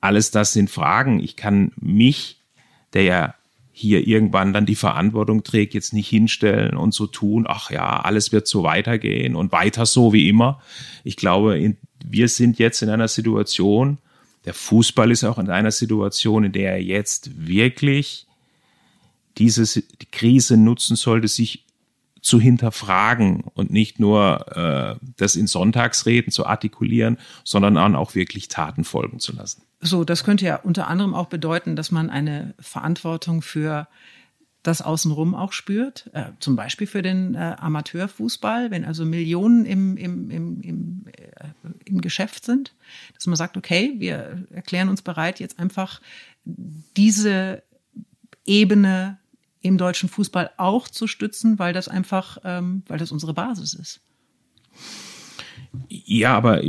[0.01, 1.21] Alles das sind Fragen.
[1.21, 2.41] Ich kann mich,
[2.93, 3.35] der ja
[3.71, 8.31] hier irgendwann dann die Verantwortung trägt, jetzt nicht hinstellen und so tun, ach ja, alles
[8.33, 10.61] wird so weitergehen und weiter so wie immer.
[11.05, 13.99] Ich glaube, in, wir sind jetzt in einer Situation,
[14.45, 18.27] der Fußball ist auch in einer Situation, in der er jetzt wirklich
[19.39, 21.65] diese die Krise nutzen sollte, sich
[22.21, 28.85] zu hinterfragen und nicht nur äh, das in Sonntagsreden zu artikulieren, sondern auch wirklich Taten
[28.85, 29.63] folgen zu lassen.
[29.81, 33.89] So, das könnte ja unter anderem auch bedeuten, dass man eine Verantwortung für
[34.62, 39.96] das Außenrum auch spürt, äh, zum Beispiel für den äh, Amateurfußball, wenn also Millionen im,
[39.96, 41.48] im, im, im, äh,
[41.85, 42.72] im Geschäft sind,
[43.14, 46.01] dass man sagt, okay, wir erklären uns bereit, jetzt einfach
[46.44, 47.62] diese
[48.44, 49.18] Ebene
[49.61, 54.01] im deutschen Fußball auch zu stützen, weil das einfach, ähm, weil das unsere Basis ist.
[55.88, 56.62] Ja, aber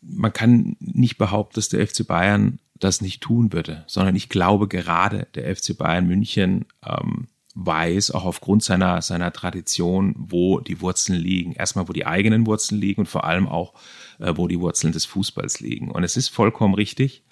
[0.00, 4.68] man kann nicht behaupten, dass der FC Bayern das nicht tun würde, sondern ich glaube
[4.68, 11.18] gerade der FC Bayern München ähm, weiß, auch aufgrund seiner, seiner Tradition, wo die Wurzeln
[11.18, 11.52] liegen.
[11.52, 13.74] Erstmal, wo die eigenen Wurzeln liegen und vor allem auch,
[14.20, 15.90] äh, wo die Wurzeln des Fußballs liegen.
[15.90, 17.24] Und es ist vollkommen richtig.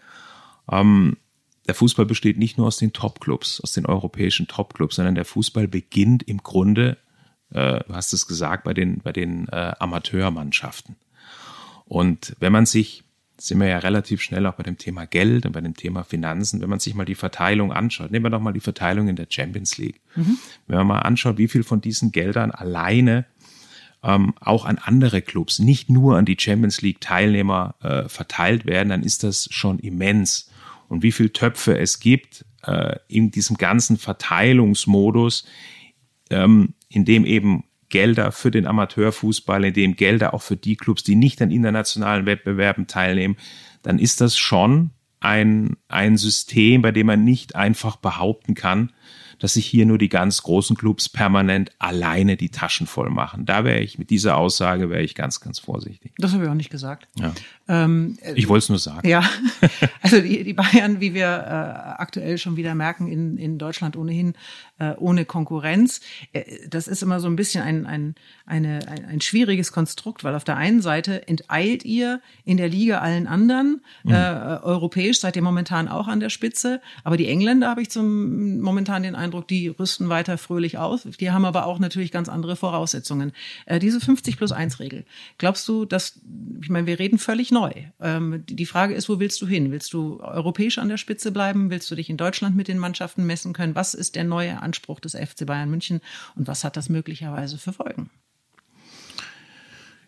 [0.71, 1.17] Ähm,
[1.67, 5.69] der Fußball besteht nicht nur aus den Topclubs, aus den europäischen Topclubs, sondern der Fußball
[5.69, 6.97] beginnt im Grunde,
[7.51, 10.97] äh, du hast es gesagt, bei den, bei den äh, Amateurmannschaften.
[11.85, 13.05] Und wenn man sich,
[13.39, 16.61] sind wir ja relativ schnell auch bei dem Thema Geld und bei dem Thema Finanzen,
[16.61, 19.27] wenn man sich mal die Verteilung anschaut, nehmen wir doch mal die Verteilung in der
[19.29, 20.01] Champions League.
[20.15, 20.39] Mhm.
[20.67, 23.27] Wenn man mal anschaut, wie viel von diesen Geldern alleine
[24.03, 28.91] ähm, auch an andere Clubs, nicht nur an die Champions League Teilnehmer äh, verteilt werden,
[28.91, 30.51] dann ist das schon immens.
[30.89, 35.45] Und wie viel Töpfe es gibt äh, in diesem ganzen Verteilungsmodus,
[36.31, 37.65] ähm, in dem eben
[37.97, 42.27] Gelder für den Amateurfußball, in dem Gelder auch für die Clubs, die nicht an internationalen
[42.27, 43.39] Wettbewerben teilnehmen,
[43.83, 48.93] dann ist das schon ein, ein System, bei dem man nicht einfach behaupten kann,
[49.39, 53.47] dass sich hier nur die ganz großen Clubs permanent alleine die Taschen voll machen.
[53.47, 56.13] Da wäre ich mit dieser Aussage wäre ich ganz, ganz vorsichtig.
[56.19, 57.09] Das habe ich auch nicht gesagt.
[57.19, 57.35] Ja.
[57.69, 59.07] Ähm, ich wollte es nur sagen.
[59.09, 59.29] Ja,
[60.03, 64.35] also die, die Bayern, wie wir äh, aktuell schon wieder merken, in, in Deutschland ohnehin
[64.79, 66.01] äh, ohne Konkurrenz.
[66.33, 70.35] Äh, das ist immer so ein bisschen ein, ein, eine, ein, ein schwieriges Konstrukt, weil
[70.35, 73.83] auf der einen Seite enteilt ihr in der Liga allen anderen.
[74.05, 74.13] Mhm.
[74.13, 78.61] Äh, europäisch seid ihr momentan auch an der Spitze, aber die Engländer habe ich zum
[78.61, 81.03] momentan den Eindruck, die rüsten weiter fröhlich aus.
[81.21, 83.33] Die haben aber auch natürlich ganz andere Voraussetzungen.
[83.67, 85.05] Äh, diese 50 plus 1 Regel,
[85.39, 86.21] glaubst du, dass,
[86.61, 87.73] ich meine, wir reden völlig neu.
[88.01, 89.71] Ähm, die Frage ist, wo willst du hin?
[89.71, 91.71] Willst du europäisch an der Spitze bleiben?
[91.71, 93.75] Willst du dich in Deutschland mit den Mannschaften messen können?
[93.75, 96.01] Was ist der neue Anspruch des FC Bayern München
[96.35, 98.11] und was hat das möglicherweise für Folgen?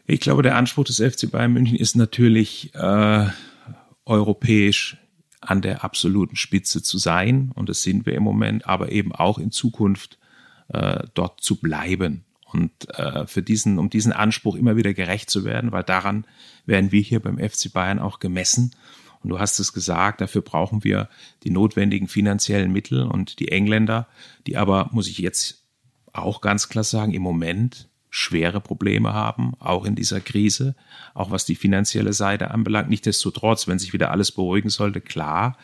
[0.06, 3.26] Ich glaube, der Anspruch des FC Bayern München ist natürlich äh,
[4.06, 4.96] europäisch
[5.40, 9.38] an der absoluten Spitze zu sein und das sind wir im Moment, aber eben auch
[9.38, 10.18] in Zukunft
[10.68, 15.44] äh, dort zu bleiben und äh, für diesen, um diesen Anspruch immer wieder gerecht zu
[15.44, 16.26] werden, weil daran
[16.66, 18.74] werden wir hier beim FC Bayern auch gemessen.
[19.22, 21.08] Und du hast es gesagt, dafür brauchen wir
[21.42, 24.06] die notwendigen finanziellen Mittel und die Engländer,
[24.46, 25.64] die aber, muss ich jetzt
[26.12, 30.74] auch ganz klar sagen, im Moment schwere Probleme haben, auch in dieser Krise,
[31.14, 32.88] auch was die finanzielle Seite anbelangt.
[32.88, 35.58] Nichtsdestotrotz, wenn sich wieder alles beruhigen sollte, klar,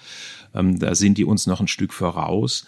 [0.55, 2.67] ähm, da sind die uns noch ein Stück voraus.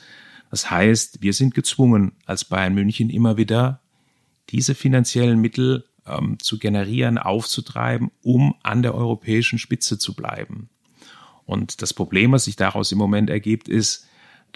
[0.51, 3.81] Das heißt, wir sind gezwungen, als Bayern München immer wieder
[4.51, 10.69] diese finanziellen Mittel ähm, zu generieren, aufzutreiben, um an der europäischen Spitze zu bleiben.
[11.45, 14.07] Und das Problem, was sich daraus im Moment ergibt, ist,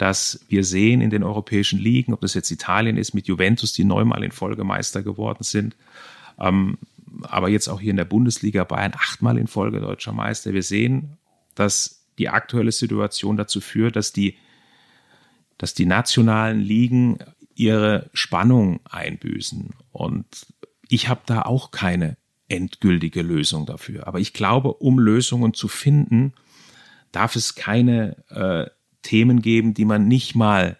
[0.01, 3.83] dass wir sehen in den europäischen Ligen, ob das jetzt Italien ist mit Juventus, die
[3.83, 5.75] neunmal in Folge Meister geworden sind,
[6.39, 6.79] ähm,
[7.21, 10.53] aber jetzt auch hier in der Bundesliga Bayern achtmal in Folge deutscher Meister.
[10.53, 11.19] Wir sehen,
[11.53, 14.37] dass die aktuelle Situation dazu führt, dass die,
[15.59, 17.19] dass die nationalen Ligen
[17.53, 19.69] ihre Spannung einbüßen.
[19.91, 20.47] Und
[20.89, 24.07] ich habe da auch keine endgültige Lösung dafür.
[24.07, 26.33] Aber ich glaube, um Lösungen zu finden,
[27.11, 30.77] darf es keine äh, Themen geben, die man nicht mal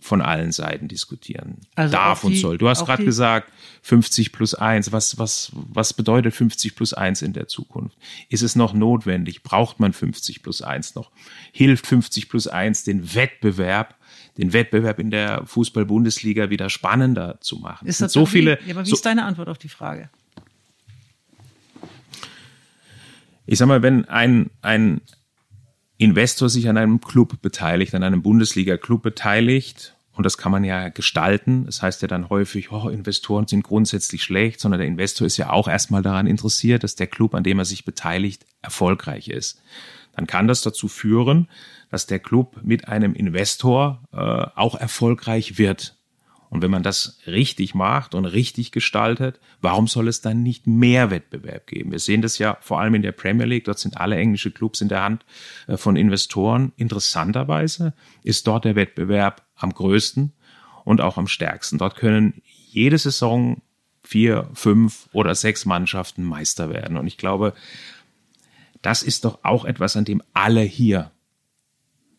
[0.00, 2.56] von allen Seiten diskutieren also darf und soll.
[2.56, 4.92] Du hast gerade gesagt, 50 plus 1.
[4.92, 7.98] Was, was, was bedeutet 50 plus 1 in der Zukunft?
[8.28, 9.42] Ist es noch notwendig?
[9.42, 11.10] Braucht man 50 plus 1 noch?
[11.52, 13.96] Hilft 50 plus 1 den Wettbewerb,
[14.36, 17.88] den Wettbewerb in der Fußball-Bundesliga wieder spannender zu machen?
[17.88, 18.58] Ist das so viele.
[18.64, 20.10] Wie, aber wie so, ist deine Antwort auf die Frage?
[23.46, 25.00] Ich sag mal, wenn ein, ein
[25.98, 30.88] Investor sich an einem Club beteiligt, an einem Bundesliga-Club beteiligt, und das kann man ja
[30.88, 31.64] gestalten.
[31.66, 35.50] Das heißt ja dann häufig, oh, Investoren sind grundsätzlich schlecht, sondern der Investor ist ja
[35.50, 39.62] auch erstmal daran interessiert, dass der Club, an dem er sich beteiligt, erfolgreich ist.
[40.16, 41.48] Dann kann das dazu führen,
[41.92, 45.94] dass der Club mit einem Investor äh, auch erfolgreich wird.
[46.50, 51.10] Und wenn man das richtig macht und richtig gestaltet, warum soll es dann nicht mehr
[51.10, 51.92] Wettbewerb geben?
[51.92, 53.64] Wir sehen das ja vor allem in der Premier League.
[53.64, 55.24] Dort sind alle englische Clubs in der Hand
[55.66, 56.72] äh, von Investoren.
[56.76, 60.32] Interessanterweise ist dort der Wettbewerb am größten
[60.84, 61.78] und auch am stärksten.
[61.78, 63.60] Dort können jede Saison
[64.02, 66.96] vier, fünf oder sechs Mannschaften Meister werden.
[66.96, 67.52] Und ich glaube,
[68.80, 71.10] das ist doch auch etwas, an dem alle hier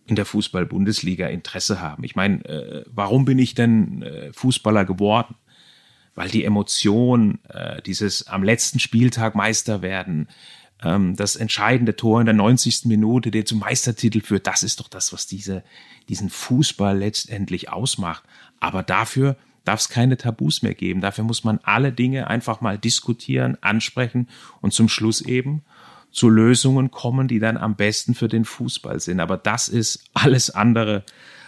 [0.09, 2.03] in der Fußball-Bundesliga Interesse haben.
[2.03, 5.35] Ich meine, äh, warum bin ich denn äh, Fußballer geworden?
[6.15, 10.27] Weil die Emotion, äh, dieses am letzten Spieltag Meister werden,
[10.83, 12.85] ähm, das entscheidende Tor in der 90.
[12.85, 15.63] Minute, der zum Meistertitel führt, das ist doch das, was diese,
[16.09, 18.23] diesen Fußball letztendlich ausmacht.
[18.59, 21.01] Aber dafür darf es keine Tabus mehr geben.
[21.01, 24.27] Dafür muss man alle Dinge einfach mal diskutieren, ansprechen
[24.61, 25.63] und zum Schluss eben
[26.11, 29.19] zu Lösungen kommen, die dann am besten für den Fußball sind.
[29.19, 31.03] Aber das ist alles andere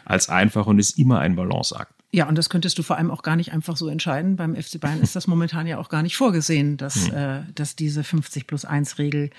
[0.05, 1.93] als einfach und ist immer ein Balanceakt.
[2.13, 4.35] Ja, und das könntest du vor allem auch gar nicht einfach so entscheiden.
[4.35, 7.15] Beim FC Bayern ist das momentan ja auch gar nicht vorgesehen, dass, hm.
[7.15, 9.29] äh, dass diese 50 plus 1 Regel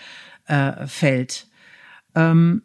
[0.46, 1.48] äh, fällt.
[2.14, 2.62] Ähm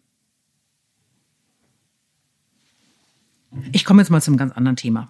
[3.72, 5.08] ich komme jetzt mal zum ganz anderen Thema.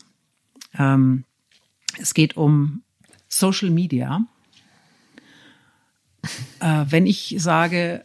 [0.78, 1.26] Ähm,
[2.00, 2.82] es geht um
[3.28, 4.26] Social Media
[6.60, 8.04] äh, wenn ich sage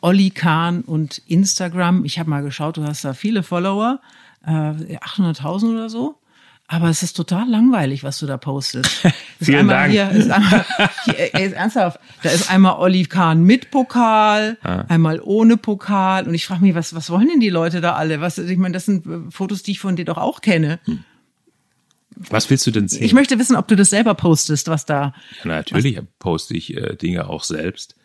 [0.00, 4.00] Olli Kahn und Instagram, ich habe mal geschaut, du hast da viele Follower,
[4.46, 6.16] äh, 800.000 oder so.
[6.72, 9.04] Aber es ist total langweilig, was du da postest.
[9.42, 9.90] Vielen Dank.
[9.90, 10.64] Hier, ist einmal,
[11.04, 14.84] hier, ist ernsthaft, da ist einmal Olli Kahn mit Pokal, ah.
[14.86, 16.28] einmal ohne Pokal.
[16.28, 18.20] Und ich frage mich, was, was wollen denn die Leute da alle?
[18.20, 20.78] Was, ich meine, das sind Fotos, die ich von dir doch auch kenne.
[20.84, 21.02] Hm.
[22.28, 23.02] Was willst du denn sehen?
[23.02, 25.14] Ich möchte wissen, ob du das selber postest, was da.
[25.42, 26.04] Ja, natürlich was?
[26.18, 27.96] poste ich äh, Dinge auch selbst.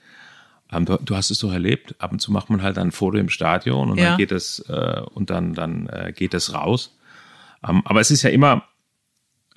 [0.71, 1.95] Ähm, du, du, hast es doch erlebt.
[1.99, 4.10] Ab und zu macht man halt ein Foto im Stadion und ja.
[4.10, 6.97] dann geht es äh, und dann dann äh, geht es raus.
[7.67, 8.63] Ähm, aber es ist ja immer,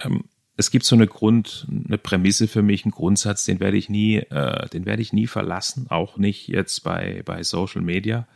[0.01, 0.25] ähm,
[0.57, 4.17] es gibt so eine Grund, eine Prämisse für mich, einen Grundsatz, den werde ich nie,
[4.17, 8.27] äh, den werde ich nie verlassen, auch nicht jetzt bei bei Social Media.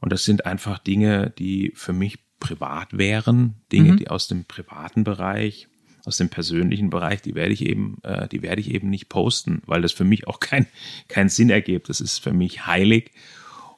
[0.00, 3.96] Und das sind einfach Dinge, die für mich privat wären, Dinge, mhm.
[3.96, 5.68] die aus dem privaten Bereich,
[6.04, 9.62] aus dem persönlichen Bereich, die werde ich eben, äh, die werde ich eben nicht posten,
[9.66, 10.66] weil das für mich auch kein,
[11.08, 11.88] keinen Sinn ergibt.
[11.88, 13.12] Das ist für mich heilig.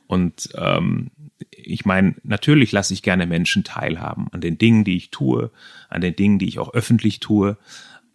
[0.07, 1.11] Und ähm,
[1.51, 5.51] ich meine, natürlich lasse ich gerne Menschen teilhaben an den Dingen, die ich tue,
[5.91, 7.59] an den Dingen, die ich auch öffentlich tue.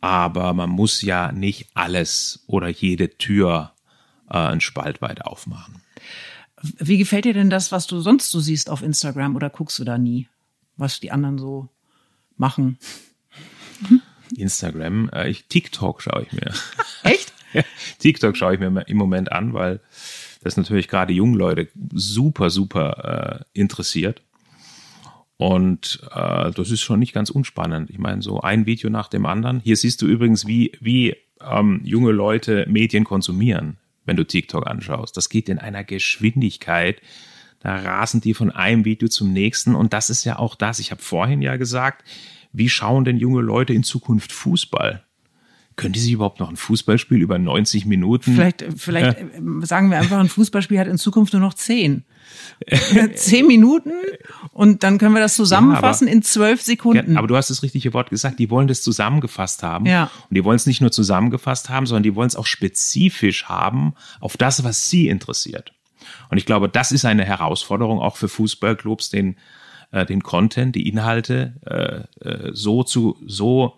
[0.02, 3.74] Aber man muss ja nicht alles oder jede Tür
[4.30, 5.82] äh, einen Spalt weit aufmachen.
[6.62, 9.84] Wie gefällt dir denn das, was du sonst so siehst auf Instagram oder guckst du
[9.84, 10.28] da nie?
[10.80, 11.70] Was die anderen so
[12.38, 12.80] machen.
[14.36, 16.54] Instagram, äh, ich, TikTok schaue ich mir.
[17.04, 17.34] Echt?
[18.00, 19.80] TikTok schaue ich mir im Moment an, weil
[20.42, 24.22] das natürlich gerade junge Leute super, super äh, interessiert.
[25.38, 27.90] Und äh, das ist schon nicht ganz unspannend.
[27.90, 29.62] Ich meine, so ein Video nach dem anderen.
[29.62, 35.16] Hier siehst du übrigens, wie, wie ähm, junge Leute Medien konsumieren, wenn du TikTok anschaust.
[35.16, 37.02] Das geht in einer Geschwindigkeit,
[37.60, 39.76] da rasen die von einem Video zum nächsten.
[39.76, 40.80] Und das ist ja auch das.
[40.80, 42.04] Ich habe vorhin ja gesagt,
[42.54, 45.04] wie schauen denn junge Leute in Zukunft Fußball?
[45.80, 48.36] Können die sich überhaupt noch ein Fußballspiel über 90 Minuten?
[48.36, 49.26] Vielleicht, vielleicht ja.
[49.40, 52.04] Äh, sagen wir einfach, ein Fußballspiel hat in Zukunft nur noch 10.
[53.16, 53.94] 10 Minuten
[54.52, 57.14] und dann können wir das zusammenfassen ja, aber, in 12 Sekunden.
[57.14, 59.86] Ja, aber du hast das richtige Wort gesagt, die wollen das zusammengefasst haben.
[59.86, 60.12] Ja.
[60.30, 63.94] Und die wollen es nicht nur zusammengefasst haben, sondern die wollen es auch spezifisch haben
[64.20, 65.74] auf das, was sie interessiert.
[66.30, 69.38] Und ich glaube, das ist eine Herausforderung auch für Fußballclubs, den,
[69.92, 73.76] äh, den Content, die Inhalte äh, äh, so zu, so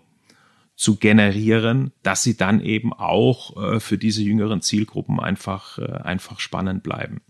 [0.76, 6.40] zu generieren, dass sie dann eben auch äh, für diese jüngeren Zielgruppen einfach, äh, einfach
[6.40, 7.22] spannend bleiben.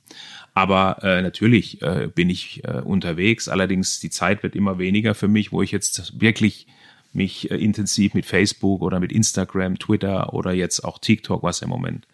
[0.54, 5.28] Aber äh, natürlich äh, bin ich äh, unterwegs, allerdings die Zeit wird immer weniger für
[5.28, 6.68] mich, wo ich jetzt wirklich
[7.14, 11.70] mich äh, intensiv mit Facebook oder mit Instagram, Twitter oder jetzt auch TikTok, was im
[11.70, 12.08] Moment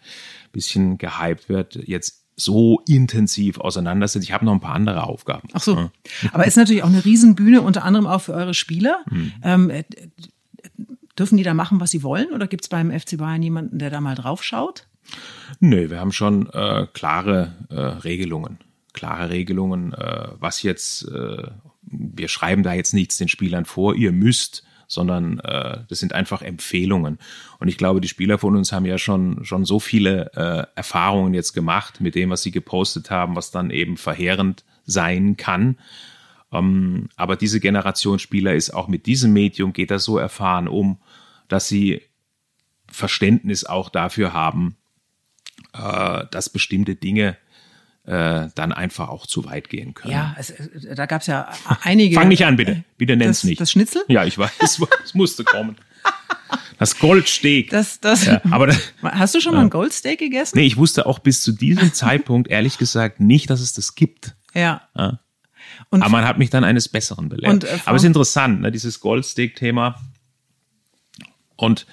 [0.52, 4.24] bisschen gehypt wird, jetzt so intensiv auseinandersetzt.
[4.24, 5.48] Ich habe noch ein paar andere Aufgaben.
[5.52, 5.76] Ach so.
[5.76, 5.90] Ja.
[6.32, 9.00] Aber ist natürlich auch eine Riesenbühne, unter anderem auch für eure Spieler.
[9.08, 9.32] Hm.
[9.42, 9.84] Ähm, äh,
[11.18, 12.32] dürfen die da machen, was sie wollen?
[12.32, 14.86] Oder gibt es beim FC Bayern jemanden, der da mal drauf schaut?
[15.58, 18.58] Nö, wir haben schon äh, klare äh, Regelungen.
[18.92, 21.42] Klare Regelungen, äh, was jetzt, äh,
[21.82, 26.42] wir schreiben da jetzt nichts den Spielern vor, ihr müsst sondern äh, das sind einfach
[26.42, 27.18] Empfehlungen.
[27.60, 31.34] Und ich glaube, die Spieler von uns haben ja schon, schon so viele äh, Erfahrungen
[31.34, 35.78] jetzt gemacht mit dem, was sie gepostet haben, was dann eben verheerend sein kann.
[36.50, 40.98] Ähm, aber diese Generation Spieler ist auch mit diesem Medium, geht das so erfahren um,
[41.48, 42.02] dass sie
[42.90, 44.76] Verständnis auch dafür haben,
[45.74, 47.36] äh, dass bestimmte Dinge
[48.08, 50.14] äh, dann einfach auch zu weit gehen können.
[50.14, 50.54] Ja, es,
[50.94, 51.46] da gab es ja
[51.82, 52.14] einige.
[52.14, 52.82] Fang nicht an, bitte.
[52.96, 53.60] Bitte nenn's das, nicht.
[53.60, 54.02] Das Schnitzel?
[54.08, 55.76] Ja, ich weiß, es musste kommen.
[56.78, 57.68] Das Goldsteak.
[57.70, 60.56] Das, das, ja, aber das, hast du schon mal ein Goldsteak gegessen?
[60.56, 64.34] Nee, ich wusste auch bis zu diesem Zeitpunkt ehrlich gesagt nicht, dass es das gibt.
[64.54, 64.88] Ja.
[64.96, 65.18] ja.
[65.90, 67.52] aber man hat mich dann eines Besseren belehrt.
[67.52, 70.00] Und, äh, aber es ist interessant, ne, dieses Goldsteak-Thema.
[71.56, 71.86] Und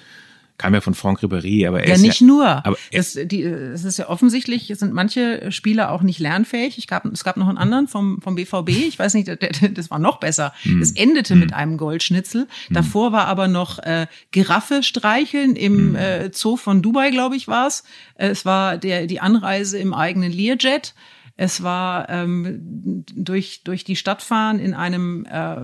[0.58, 2.66] kam ja von Franck Ribéry, aber er ja, ist nicht ja, nur.
[2.66, 6.78] Aber es, die, es ist ja offensichtlich, sind manche Spieler auch nicht lernfähig.
[6.78, 9.50] Ich gab, es gab noch einen anderen vom, vom BVB, ich weiß nicht, der, der,
[9.70, 10.52] das war noch besser.
[10.62, 10.80] Hm.
[10.80, 12.48] Es endete mit einem Goldschnitzel.
[12.70, 17.84] Davor war aber noch äh, Giraffe streicheln im äh, Zoo von Dubai, glaube ich, war's.
[18.14, 20.94] Es war der, die Anreise im eigenen Learjet.
[21.38, 25.56] Es war ähm, durch, durch die Stadt fahren in einem äh,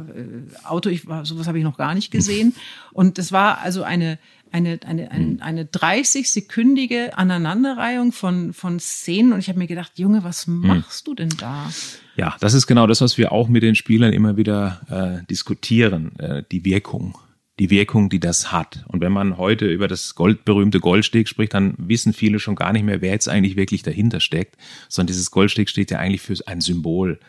[0.64, 2.54] Auto, ich, sowas habe ich noch gar nicht gesehen.
[2.92, 4.18] Und es war also eine,
[4.52, 9.32] eine, eine, eine, eine 30-sekündige Aneinanderreihung von, von Szenen.
[9.32, 11.70] Und ich habe mir gedacht, Junge, was machst du denn da?
[12.16, 16.18] Ja, das ist genau das, was wir auch mit den Spielern immer wieder äh, diskutieren,
[16.18, 17.16] äh, die Wirkung
[17.58, 18.84] die Wirkung, die das hat.
[18.88, 22.72] Und wenn man heute über das Gold, berühmte Goldsteg spricht, dann wissen viele schon gar
[22.72, 24.56] nicht mehr, wer jetzt eigentlich wirklich dahinter steckt,
[24.88, 27.20] sondern dieses Goldsteg steht ja eigentlich für ein Symbol.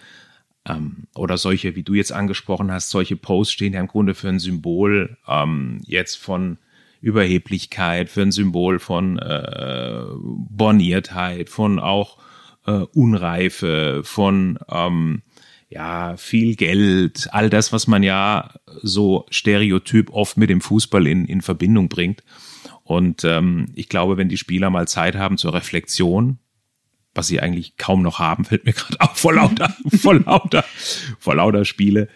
[0.66, 4.30] Ähm, oder solche, wie du jetzt angesprochen hast, solche Posts stehen ja im Grunde für
[4.30, 6.58] ein Symbol ähm, jetzt von
[7.04, 12.18] Überheblichkeit, für ein Symbol von äh, Borniertheit, von auch
[12.66, 15.22] äh, Unreife, von ähm,
[15.68, 21.26] ja, viel Geld, all das, was man ja so stereotyp oft mit dem Fußball in,
[21.26, 22.24] in Verbindung bringt.
[22.84, 26.40] Und ähm, ich glaube, wenn die Spieler mal Zeit haben zur Reflexion,
[27.14, 30.64] was sie eigentlich kaum noch haben, fällt mir gerade auf, vor lauter, vor lauter,
[31.20, 32.08] vor lauter Spiele,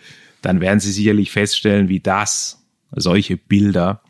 [0.42, 4.02] dann werden sie sicherlich feststellen, wie das, solche Bilder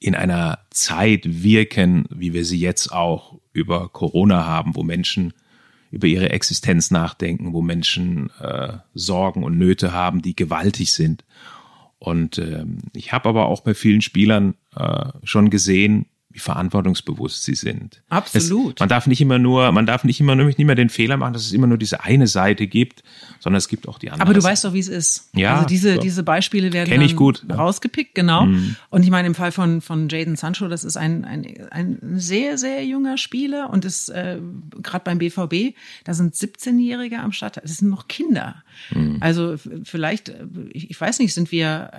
[0.00, 5.34] in einer Zeit wirken, wie wir sie jetzt auch über Corona haben, wo Menschen
[5.90, 11.24] über ihre Existenz nachdenken, wo Menschen äh, Sorgen und Nöte haben, die gewaltig sind.
[11.98, 17.56] Und ähm, ich habe aber auch bei vielen Spielern äh, schon gesehen, wie verantwortungsbewusst sie
[17.56, 18.02] sind.
[18.08, 18.74] Absolut.
[18.76, 21.16] Es, man darf nicht immer nur, man darf nicht immer nur nicht mehr den Fehler
[21.16, 23.02] machen, dass es immer nur diese eine Seite gibt,
[23.40, 24.22] sondern es gibt auch die andere.
[24.22, 24.52] Aber du Seite.
[24.52, 25.30] weißt doch, wie es ist.
[25.34, 26.00] Ja, also diese so.
[26.00, 28.46] diese Beispiele werden Kenn ich gut, rausgepickt, genau.
[28.46, 28.76] Mhm.
[28.90, 32.58] Und ich meine im Fall von von Jaden Sancho, das ist ein ein, ein sehr
[32.58, 34.38] sehr junger Spieler und ist äh,
[34.82, 35.74] gerade beim BVB,
[36.04, 38.62] da sind 17-Jährige am Start, das sind noch Kinder.
[38.94, 39.16] Mhm.
[39.20, 40.32] Also vielleicht,
[40.72, 41.90] ich, ich weiß nicht, sind wir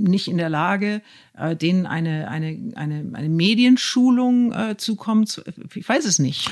[0.00, 1.02] nicht in der Lage,
[1.36, 5.26] äh, denen eine, eine, eine, eine Medienschulung äh, zukommen.
[5.26, 5.42] Zu,
[5.74, 6.50] ich weiß es nicht.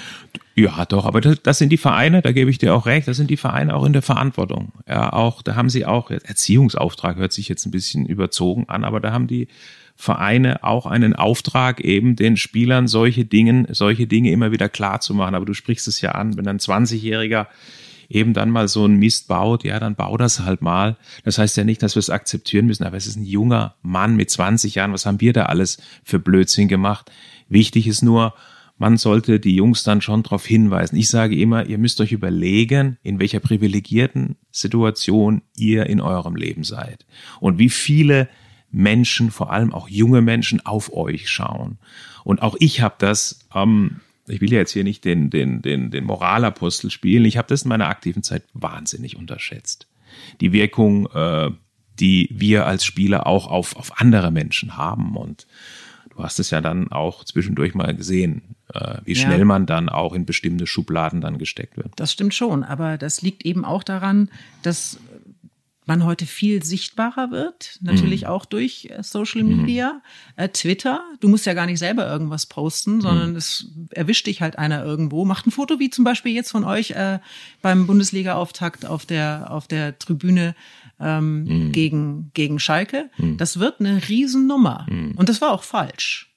[0.55, 3.17] Ja, doch, aber das, das sind die Vereine, da gebe ich dir auch recht, das
[3.17, 4.73] sind die Vereine auch in der Verantwortung.
[4.89, 9.01] Ja, auch, da haben sie auch, Erziehungsauftrag hört sich jetzt ein bisschen überzogen an, aber
[9.01, 9.49] da haben die
[9.95, 15.13] Vereine auch einen Auftrag, eben den Spielern solche Dinge, solche Dinge immer wieder klar zu
[15.13, 15.35] machen.
[15.35, 17.49] Aber du sprichst es ja an, wenn ein 20-Jähriger
[18.09, 20.97] eben dann mal so ein Mist baut, ja, dann bau das halt mal.
[21.25, 24.17] Das heißt ja nicht, dass wir es akzeptieren müssen, aber es ist ein junger Mann
[24.17, 24.93] mit 20 Jahren.
[24.93, 27.11] Was haben wir da alles für Blödsinn gemacht?
[27.49, 28.35] Wichtig ist nur,
[28.79, 30.97] man sollte die Jungs dann schon darauf hinweisen.
[30.97, 36.65] Ich sage immer, ihr müsst euch überlegen, in welcher privilegierten Situation ihr in eurem Leben
[36.65, 37.05] seid
[37.41, 38.29] und wie viele
[38.71, 41.79] Menschen, vor allem auch junge Menschen, auf euch schauen.
[42.23, 45.91] Und auch ich habe das ähm, ich will ja jetzt hier nicht den, den, den,
[45.91, 49.87] den Moralapostel spielen, ich habe das in meiner aktiven Zeit wahnsinnig unterschätzt.
[50.41, 51.51] Die Wirkung, äh,
[52.01, 55.17] die wir als Spieler auch auf, auf andere Menschen haben.
[55.17, 55.47] Und
[56.11, 59.45] du hast es ja dann auch zwischendurch mal gesehen, äh, wie schnell ja.
[59.45, 61.93] man dann auch in bestimmte Schubladen dann gesteckt wird.
[61.97, 64.31] Das stimmt schon, aber das liegt eben auch daran,
[64.63, 65.01] dass
[65.89, 68.29] man heute viel sichtbarer wird, natürlich mhm.
[68.29, 70.45] auch durch äh, Social Media, mhm.
[70.45, 71.03] äh, Twitter.
[71.21, 73.37] Du musst ja gar nicht selber irgendwas posten, sondern mhm.
[73.37, 76.93] es erwischt dich halt einer irgendwo, macht ein Foto wie zum Beispiel jetzt von euch
[76.93, 77.19] äh,
[77.63, 80.55] beim Bundesliga-Auftakt auf der auf der Tribüne
[81.01, 81.73] ähm, mhm.
[81.73, 83.11] gegen gegen Schalke.
[83.17, 83.39] Mhm.
[83.39, 85.15] Das wird eine Riesennummer Mhm.
[85.17, 86.35] und das war auch falsch.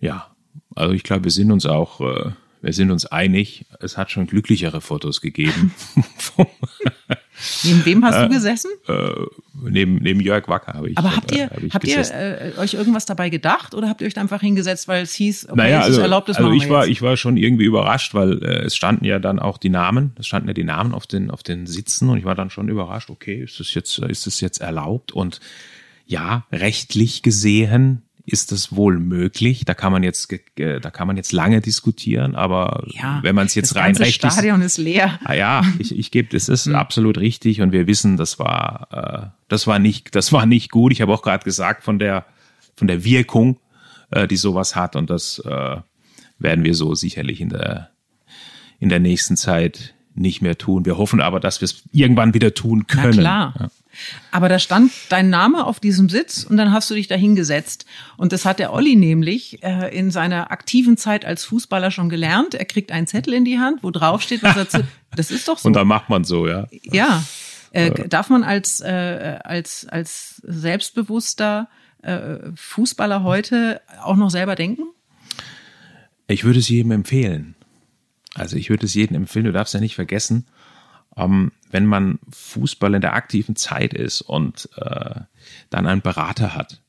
[0.00, 0.34] Ja,
[0.74, 2.32] also ich glaube, wir sind uns auch äh,
[2.62, 5.74] wir sind uns einig, es hat schon glücklichere Fotos gegeben.
[7.64, 8.70] Neben wem hast du gesessen?
[8.86, 9.10] Äh,
[9.54, 10.98] neben, neben Jörg Wacker habe ich.
[10.98, 14.16] Aber habt ihr, hab habt ihr äh, euch irgendwas dabei gedacht oder habt ihr euch
[14.16, 16.86] einfach hingesetzt, weil es hieß, okay, naja, also, es ist erlaubt, das also ich war,
[16.86, 20.26] ich war schon irgendwie überrascht, weil äh, es standen ja dann auch die Namen, es
[20.28, 23.10] standen ja die Namen auf den, auf den Sitzen und ich war dann schon überrascht,
[23.10, 25.10] okay, ist das jetzt, ist das jetzt erlaubt?
[25.10, 25.40] Und
[26.06, 29.64] ja, rechtlich gesehen ist das wohl möglich?
[29.64, 33.54] Da kann man jetzt, da kann man jetzt lange diskutieren, aber ja, wenn man es
[33.54, 34.18] jetzt rein rechtlich.
[34.18, 35.18] Das Stadion ist leer.
[35.24, 36.76] Ah ja, ich, ich gebe, das ist mhm.
[36.76, 40.92] absolut richtig und wir wissen, das war, äh, das war nicht, das war nicht gut.
[40.92, 42.24] Ich habe auch gerade gesagt von der,
[42.76, 43.58] von der Wirkung,
[44.10, 45.76] äh, die sowas hat und das äh,
[46.38, 47.90] werden wir so sicherlich in der,
[48.78, 50.84] in der nächsten Zeit nicht mehr tun.
[50.84, 53.16] Wir hoffen aber, dass wir es irgendwann wieder tun können.
[53.16, 53.54] Na klar.
[53.58, 53.70] Ja.
[54.30, 57.86] Aber da stand dein Name auf diesem Sitz und dann hast du dich da hingesetzt.
[58.16, 62.54] Und das hat der Olli nämlich äh, in seiner aktiven Zeit als Fußballer schon gelernt.
[62.54, 64.84] Er kriegt einen Zettel in die Hand, wo drauf steht, was er zu,
[65.16, 65.66] das ist doch so.
[65.66, 66.66] Und dann macht man so, ja.
[66.82, 67.22] Ja.
[67.72, 71.68] Äh, darf man als, äh, als, als selbstbewusster
[72.02, 74.84] äh, Fußballer heute auch noch selber denken?
[76.26, 77.54] Ich würde es jedem empfehlen.
[78.34, 80.46] Also ich würde es jedem empfehlen, du darfst ja nicht vergessen,
[81.16, 85.20] ähm, wenn man Fußball in der aktiven Zeit ist und äh,
[85.70, 86.80] dann einen Berater hat.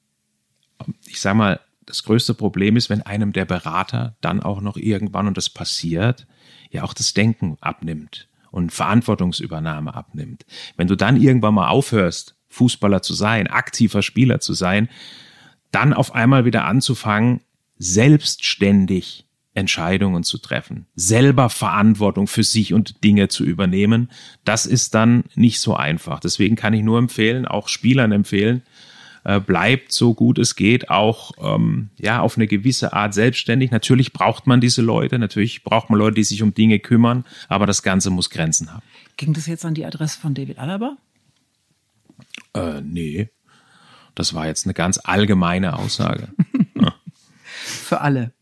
[1.05, 5.27] Ich sage mal, das größte Problem ist, wenn einem der Berater dann auch noch irgendwann,
[5.27, 6.27] und das passiert,
[6.69, 10.45] ja auch das Denken abnimmt und Verantwortungsübernahme abnimmt.
[10.77, 14.89] Wenn du dann irgendwann mal aufhörst, Fußballer zu sein, aktiver Spieler zu sein,
[15.71, 17.41] dann auf einmal wieder anzufangen,
[17.77, 19.25] selbstständig
[19.55, 24.09] Entscheidungen zu treffen, selber Verantwortung für sich und Dinge zu übernehmen,
[24.43, 26.19] das ist dann nicht so einfach.
[26.19, 28.63] Deswegen kann ich nur empfehlen, auch Spielern empfehlen,
[29.23, 33.71] äh, bleibt so gut es geht auch ähm, ja auf eine gewisse Art selbstständig.
[33.71, 37.65] Natürlich braucht man diese Leute, natürlich braucht man Leute, die sich um Dinge kümmern, aber
[37.65, 38.83] das Ganze muss Grenzen haben.
[39.17, 40.97] Ging das jetzt an die Adresse von David Alaba?
[42.53, 43.29] Äh, nee,
[44.15, 46.29] das war jetzt eine ganz allgemeine Aussage.
[47.63, 48.33] Für alle.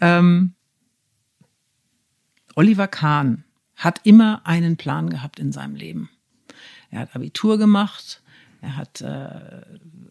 [0.00, 0.54] Ähm,
[2.54, 3.44] Oliver Kahn
[3.76, 6.08] hat immer einen Plan gehabt in seinem Leben.
[6.90, 8.22] Er hat Abitur gemacht.
[8.62, 9.28] Er hat äh,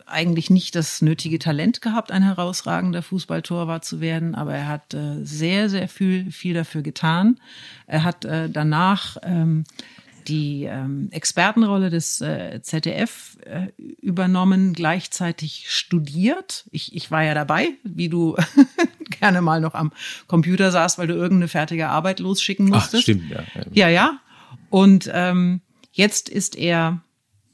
[0.05, 5.23] eigentlich nicht das nötige Talent gehabt, ein herausragender Fußballtorwart zu werden, aber er hat äh,
[5.23, 7.39] sehr, sehr viel, viel dafür getan.
[7.87, 9.63] Er hat äh, danach ähm,
[10.27, 13.67] die ähm, Expertenrolle des äh, ZDF äh,
[14.01, 16.65] übernommen, gleichzeitig studiert.
[16.71, 18.35] Ich, ich war ja dabei, wie du
[19.19, 19.91] gerne mal noch am
[20.27, 22.95] Computer saßt, weil du irgendeine fertige Arbeit losschicken musstest.
[22.95, 23.43] Ach, stimmt, ja.
[23.73, 24.19] Ja, ja.
[24.69, 25.61] Und ähm,
[25.91, 27.01] jetzt ist er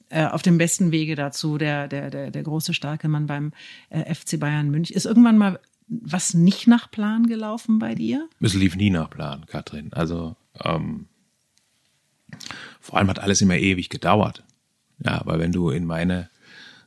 [0.10, 3.54] äh, auf dem besten Wege dazu, der, der, der, der große, starke Mann beim
[3.90, 4.96] äh, FC Bayern München.
[4.96, 8.28] Ist irgendwann mal was nicht nach Plan gelaufen bei dir?
[8.40, 9.92] Es lief nie nach Plan, Katrin.
[9.92, 11.08] Also ähm,
[12.82, 14.44] vor allem hat alles immer ewig gedauert.
[15.04, 16.30] Ja, weil wenn du in meine,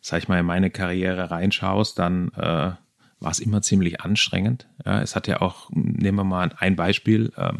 [0.01, 2.73] sag ich mal, in meine Karriere reinschaust, dann äh,
[3.21, 4.67] war es immer ziemlich anstrengend.
[4.85, 7.59] Ja, es hat ja auch, nehmen wir mal ein Beispiel, ähm,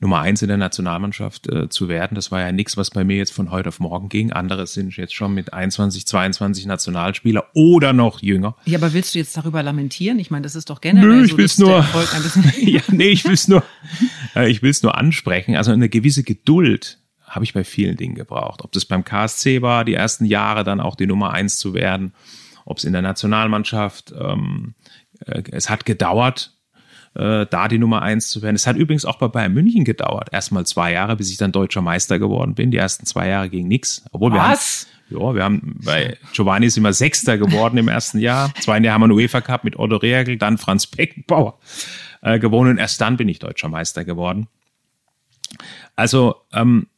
[0.00, 2.14] Nummer eins in der Nationalmannschaft äh, zu werden.
[2.14, 4.32] Das war ja nichts, was bei mir jetzt von heute auf morgen ging.
[4.32, 8.54] Andere sind jetzt schon mit 21, 22 Nationalspieler oder noch jünger.
[8.64, 10.20] Ja, aber willst du jetzt darüber lamentieren?
[10.20, 11.84] Ich meine, das ist doch generell Nö, ich so, will's nur,
[12.60, 13.64] ja, nee, ich will's nur,
[14.36, 15.56] äh, ich will's nur ansprechen.
[15.56, 18.62] Also eine gewisse Geduld habe ich bei vielen Dingen gebraucht.
[18.62, 22.14] Ob das beim KSC war, die ersten Jahre dann auch die Nummer eins zu werden,
[22.64, 24.74] ob es in der Nationalmannschaft, ähm,
[25.24, 26.54] äh, es hat gedauert,
[27.14, 28.56] äh, da die Nummer eins zu werden.
[28.56, 30.28] Es hat übrigens auch bei Bayern München gedauert.
[30.32, 32.70] Erstmal zwei Jahre, bis ich dann deutscher Meister geworden bin.
[32.70, 34.04] Die ersten zwei Jahre ging nix.
[34.12, 34.86] Obwohl Was?
[35.08, 38.52] wir haben, ja, wir haben bei Giovanni ist immer Sechster geworden im ersten Jahr.
[38.60, 41.58] Zwei Jahre haben wir einen UEFA Cup mit Otto Rehagel, dann Franz Beckenbauer
[42.20, 44.48] äh, gewonnen und erst dann bin ich deutscher Meister geworden.
[45.96, 46.88] Also ähm,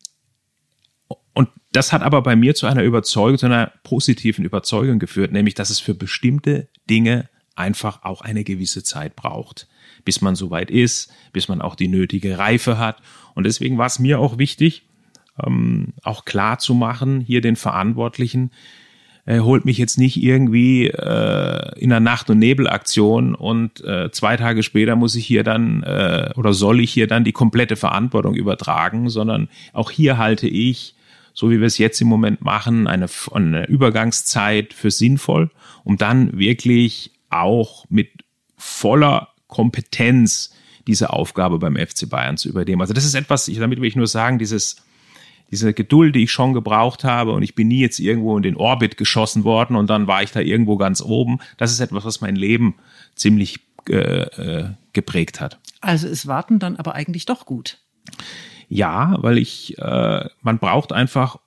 [1.40, 5.54] und das hat aber bei mir zu einer Überzeugung, zu einer positiven Überzeugung geführt, nämlich,
[5.54, 9.66] dass es für bestimmte Dinge einfach auch eine gewisse Zeit braucht,
[10.04, 13.00] bis man soweit ist, bis man auch die nötige Reife hat.
[13.34, 14.82] Und deswegen war es mir auch wichtig,
[15.42, 18.50] ähm, auch klar zu machen, hier den Verantwortlichen,
[19.24, 24.36] äh, holt mich jetzt nicht irgendwie äh, in einer Nacht- und Nebelaktion und äh, zwei
[24.36, 28.34] Tage später muss ich hier dann äh, oder soll ich hier dann die komplette Verantwortung
[28.34, 30.96] übertragen, sondern auch hier halte ich
[31.34, 35.50] so wie wir es jetzt im Moment machen, eine, eine Übergangszeit für sinnvoll,
[35.84, 38.10] um dann wirklich auch mit
[38.56, 40.54] voller Kompetenz
[40.86, 42.80] diese Aufgabe beim FC Bayern zu übernehmen.
[42.80, 44.76] Also das ist etwas, ich, damit will ich nur sagen, dieses,
[45.50, 48.56] diese Geduld, die ich schon gebraucht habe und ich bin nie jetzt irgendwo in den
[48.56, 51.38] Orbit geschossen worden und dann war ich da irgendwo ganz oben.
[51.58, 52.76] Das ist etwas, was mein Leben
[53.14, 55.58] ziemlich äh, äh, geprägt hat.
[55.80, 57.78] Also ist Warten dann aber eigentlich doch gut.
[58.70, 61.38] Ja, weil ich, äh, man braucht einfach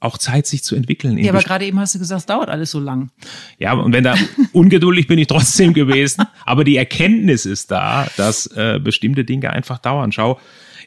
[0.00, 1.16] auch Zeit, sich zu entwickeln.
[1.16, 3.12] Ja, aber gerade eben hast du gesagt, es dauert alles so lang.
[3.58, 4.16] Ja, und wenn da
[4.52, 6.24] ungeduldig bin ich trotzdem gewesen.
[6.44, 10.10] Aber die Erkenntnis ist da, dass äh, bestimmte Dinge einfach dauern.
[10.10, 10.40] Schau,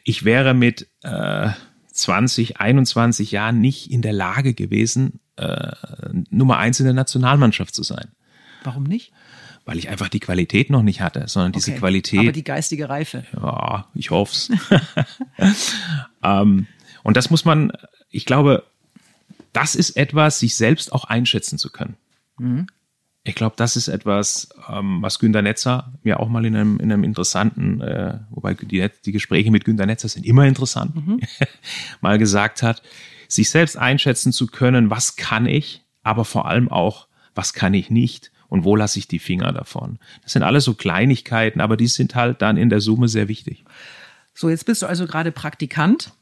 [0.04, 1.48] ich wäre mit äh,
[1.92, 5.72] 20, 21 Jahren nicht in der Lage gewesen, äh,
[6.28, 8.08] Nummer eins in der Nationalmannschaft zu sein.
[8.64, 9.12] Warum nicht?
[9.66, 12.20] Weil ich einfach die Qualität noch nicht hatte, sondern diese okay, Qualität.
[12.20, 13.24] Aber die geistige Reife.
[13.34, 14.48] Ja, ich hoff's.
[16.22, 16.68] ähm,
[17.02, 17.72] und das muss man,
[18.08, 18.62] ich glaube,
[19.52, 21.96] das ist etwas, sich selbst auch einschätzen zu können.
[22.38, 22.68] Mhm.
[23.24, 26.92] Ich glaube, das ist etwas, ähm, was Günter Netzer mir auch mal in einem, in
[26.92, 31.20] einem interessanten, äh, wobei die, die Gespräche mit Günter Netzer sind immer interessant, mhm.
[32.00, 32.82] mal gesagt hat,
[33.26, 37.90] sich selbst einschätzen zu können, was kann ich, aber vor allem auch, was kann ich
[37.90, 39.98] nicht und wo lasse ich die Finger davon.
[40.22, 43.64] Das sind alles so Kleinigkeiten, aber die sind halt dann in der Summe sehr wichtig.
[44.34, 46.12] So, jetzt bist du also gerade Praktikant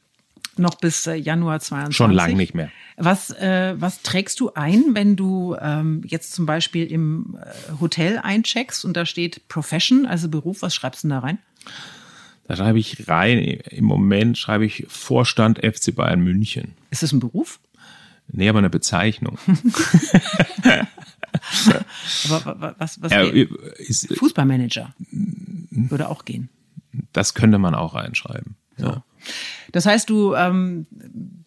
[0.56, 1.96] noch bis äh, Januar 22.
[1.96, 2.70] Schon lang nicht mehr.
[2.96, 8.18] Was, äh, was trägst du ein, wenn du ähm, jetzt zum Beispiel im äh, Hotel
[8.22, 11.38] eincheckst und da steht Profession, also Beruf, was schreibst du da rein?
[12.46, 16.74] Da schreibe ich rein, im Moment schreibe ich Vorstand FC Bayern München.
[16.90, 17.58] Ist das ein Beruf?
[18.28, 19.38] Nee, aber eine Bezeichnung.
[22.30, 26.49] aber was, was ja, ist, Fußballmanager würde auch gehen.
[27.12, 28.57] Das könnte man auch reinschreiben.
[28.76, 28.87] So.
[28.87, 29.05] Ja.
[29.72, 30.87] Das heißt, du ähm,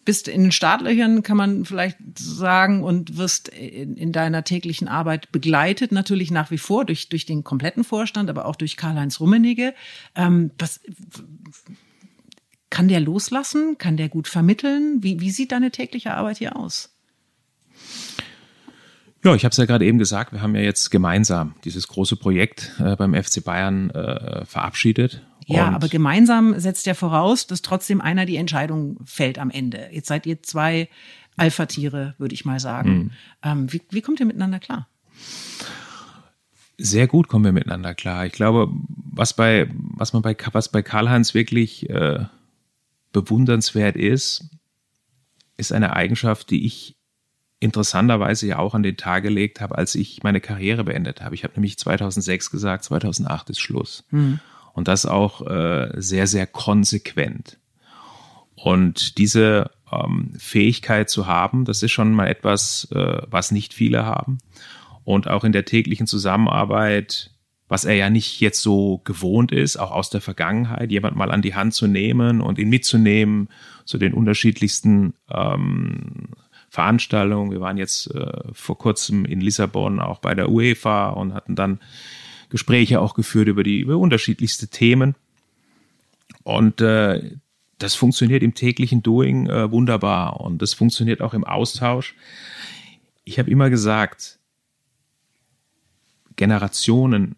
[0.04, 5.30] bist in den Startlöchern, kann man vielleicht sagen, und wirst in, in, deiner täglichen Arbeit
[5.32, 9.74] begleitet, natürlich nach wie vor durch, durch den kompletten Vorstand, aber auch durch Karl-Heinz Rummenigge.
[10.14, 10.80] Ähm, was,
[12.70, 13.78] kann der loslassen?
[13.78, 15.02] Kann der gut vermitteln?
[15.02, 16.97] Wie, wie sieht deine tägliche Arbeit hier aus?
[19.24, 22.16] Ja, ich habe es ja gerade eben gesagt, wir haben ja jetzt gemeinsam dieses große
[22.16, 28.00] Projekt äh, beim FC Bayern äh, verabschiedet ja, aber gemeinsam setzt ja voraus, dass trotzdem
[28.00, 29.88] einer die Entscheidung fällt am Ende.
[29.92, 30.88] Jetzt seid ihr zwei
[31.36, 32.90] Alpha-Tiere, würde ich mal sagen.
[32.90, 33.10] Mhm.
[33.42, 34.88] Ähm, wie, wie kommt ihr miteinander klar?
[36.76, 38.26] Sehr gut kommen wir miteinander klar.
[38.26, 42.26] Ich glaube, was bei, was man bei, was bei Karl-Heinz wirklich äh,
[43.12, 44.50] bewundernswert ist,
[45.56, 46.97] ist eine Eigenschaft, die ich
[47.60, 51.34] interessanterweise ja auch an den Tag gelegt habe, als ich meine Karriere beendet habe.
[51.34, 54.04] Ich habe nämlich 2006 gesagt, 2008 ist Schluss.
[54.10, 54.40] Mhm.
[54.74, 57.58] Und das auch äh, sehr, sehr konsequent.
[58.54, 64.04] Und diese ähm, Fähigkeit zu haben, das ist schon mal etwas, äh, was nicht viele
[64.04, 64.38] haben.
[65.04, 67.30] Und auch in der täglichen Zusammenarbeit,
[67.68, 71.42] was er ja nicht jetzt so gewohnt ist, auch aus der Vergangenheit, jemand mal an
[71.42, 73.48] die Hand zu nehmen und ihn mitzunehmen
[73.84, 76.28] zu den unterschiedlichsten ähm,
[76.78, 77.50] Veranstaltungen.
[77.50, 81.80] Wir waren jetzt äh, vor kurzem in Lissabon auch bei der UEFA und hatten dann
[82.50, 85.16] Gespräche auch geführt über die über unterschiedlichste Themen.
[86.44, 87.32] Und äh,
[87.78, 92.14] das funktioniert im täglichen Doing äh, wunderbar und das funktioniert auch im Austausch.
[93.24, 94.38] Ich habe immer gesagt,
[96.36, 97.34] Generationen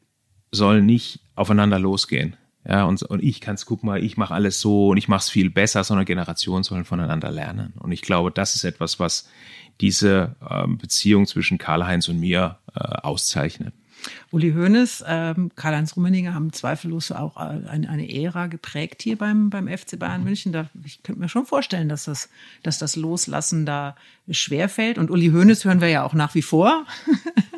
[0.52, 2.36] sollen nicht aufeinander losgehen.
[2.68, 5.30] Ja, und, und ich kann's, guck mal, ich mache alles so und ich mache es
[5.30, 7.72] viel besser, sondern Generationen sollen voneinander lernen.
[7.80, 9.28] Und ich glaube, das ist etwas, was
[9.80, 13.72] diese ähm, Beziehung zwischen Karl-Heinz und mir äh, auszeichnet.
[14.30, 19.68] Uli Hoeneß, ähm, Karl-Heinz Rummenigge haben zweifellos auch eine, eine Ära geprägt hier beim, beim
[19.68, 20.52] FC Bayern München.
[20.52, 22.28] Da, ich könnte mir schon vorstellen, dass das,
[22.62, 23.96] dass das Loslassen da
[24.30, 24.98] schwerfällt.
[24.98, 26.86] Und Uli Hoeneß hören wir ja auch nach wie vor.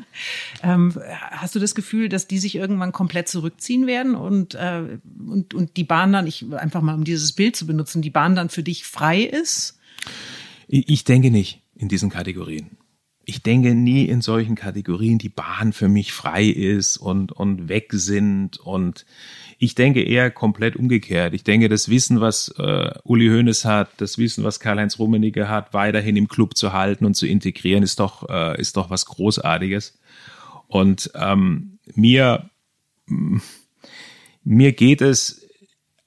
[0.62, 0.94] ähm,
[1.30, 5.76] hast du das Gefühl, dass die sich irgendwann komplett zurückziehen werden und, äh, und, und
[5.76, 8.62] die Bahn dann, ich einfach mal um dieses Bild zu benutzen, die Bahn dann für
[8.62, 9.78] dich frei ist?
[10.68, 12.76] Ich denke nicht in diesen Kategorien
[13.24, 17.90] ich denke nie in solchen Kategorien, die Bahn für mich frei ist und, und weg
[17.92, 18.58] sind.
[18.58, 19.06] Und
[19.58, 21.34] ich denke eher komplett umgekehrt.
[21.34, 25.72] Ich denke, das Wissen, was äh, Uli Hoeneß hat, das Wissen, was Karl-Heinz Rummenigge hat,
[25.72, 29.98] weiterhin im Club zu halten und zu integrieren, ist doch, äh, ist doch was Großartiges.
[30.72, 32.48] Und ähm, mir,
[34.42, 35.46] mir geht es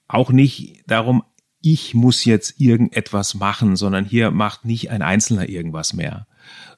[0.08, 1.22] auch nicht darum,
[1.62, 6.26] ich muss jetzt irgendetwas machen, sondern hier macht nicht ein Einzelner irgendwas mehr.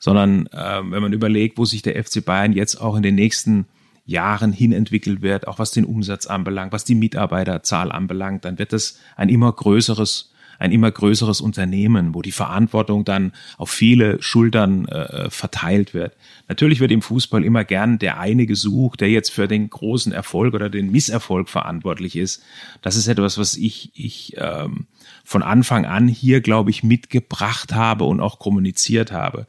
[0.00, 3.64] Sondern äh, wenn man überlegt, wo sich der FC Bayern jetzt auch in den nächsten
[4.04, 8.74] Jahren hin entwickelt wird, auch was den Umsatz anbelangt, was die Mitarbeiterzahl anbelangt, dann wird
[8.74, 14.86] es ein immer größeres ein immer größeres Unternehmen, wo die Verantwortung dann auf viele Schultern
[14.86, 16.16] äh, verteilt wird.
[16.48, 20.54] Natürlich wird im Fußball immer gern der eine gesucht, der jetzt für den großen Erfolg
[20.54, 22.42] oder den Misserfolg verantwortlich ist.
[22.82, 24.86] Das ist etwas, was ich, ich ähm,
[25.24, 29.46] von Anfang an hier, glaube ich, mitgebracht habe und auch kommuniziert habe.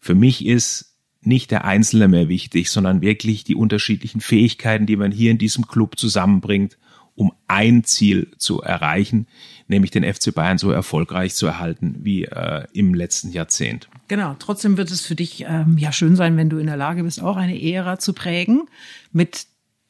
[0.00, 5.12] Für mich ist nicht der Einzelne mehr wichtig, sondern wirklich die unterschiedlichen Fähigkeiten, die man
[5.12, 6.78] hier in diesem Club zusammenbringt,
[7.14, 9.26] um ein Ziel zu erreichen,
[9.72, 13.88] nämlich den FC Bayern so erfolgreich zu erhalten wie äh, im letzten Jahrzehnt.
[14.06, 17.02] Genau, trotzdem wird es für dich ähm, ja schön sein, wenn du in der Lage
[17.02, 18.68] bist, auch eine Ära zu prägen
[19.10, 19.46] mit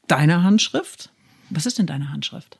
[0.06, 1.10] deiner Handschrift.
[1.50, 2.58] Was ist denn deine Handschrift?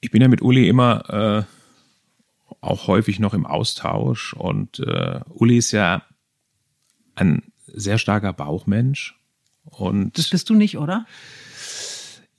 [0.00, 5.56] Ich bin ja mit Uli immer äh, auch häufig noch im Austausch und äh, Uli
[5.56, 6.02] ist ja
[7.14, 9.16] ein sehr starker Bauchmensch.
[9.64, 11.06] Und das bist du nicht, oder?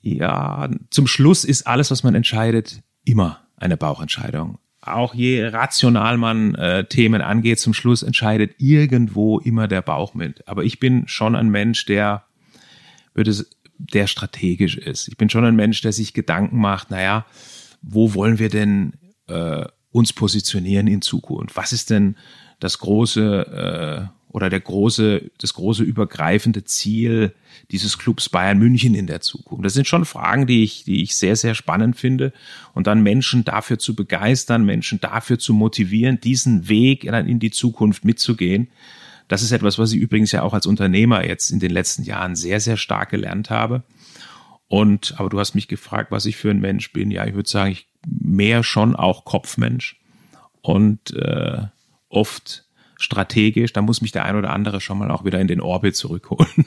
[0.02, 4.58] Ja, zum Schluss ist alles, was man entscheidet, immer eine Bauchentscheidung.
[4.80, 10.46] Auch je rational man äh, Themen angeht, zum Schluss entscheidet irgendwo immer der Bauch mit.
[10.48, 12.24] Aber ich bin schon ein Mensch, der
[13.14, 13.32] würde,
[13.78, 15.06] der strategisch ist.
[15.06, 17.26] Ich bin schon ein Mensch, der sich Gedanken macht, naja,
[17.80, 18.94] wo wollen wir denn
[19.28, 21.56] äh, uns positionieren in Zukunft?
[21.56, 22.16] Was ist denn
[22.58, 27.34] das große äh, oder der große, das große übergreifende Ziel
[27.70, 29.64] dieses Clubs Bayern München in der Zukunft?
[29.64, 32.32] Das sind schon Fragen, die ich, die ich sehr, sehr spannend finde.
[32.74, 37.50] Und dann Menschen dafür zu begeistern, Menschen dafür zu motivieren, diesen Weg dann in die
[37.50, 38.68] Zukunft mitzugehen.
[39.28, 42.34] Das ist etwas, was ich übrigens ja auch als Unternehmer jetzt in den letzten Jahren
[42.34, 43.82] sehr, sehr stark gelernt habe.
[44.68, 47.10] Und, aber du hast mich gefragt, was ich für ein Mensch bin.
[47.10, 50.00] Ja, ich würde sagen, ich mehr schon auch Kopfmensch
[50.62, 51.62] und äh,
[52.08, 52.64] oft
[53.02, 55.96] strategisch, da muss mich der ein oder andere schon mal auch wieder in den Orbit
[55.96, 56.66] zurückholen.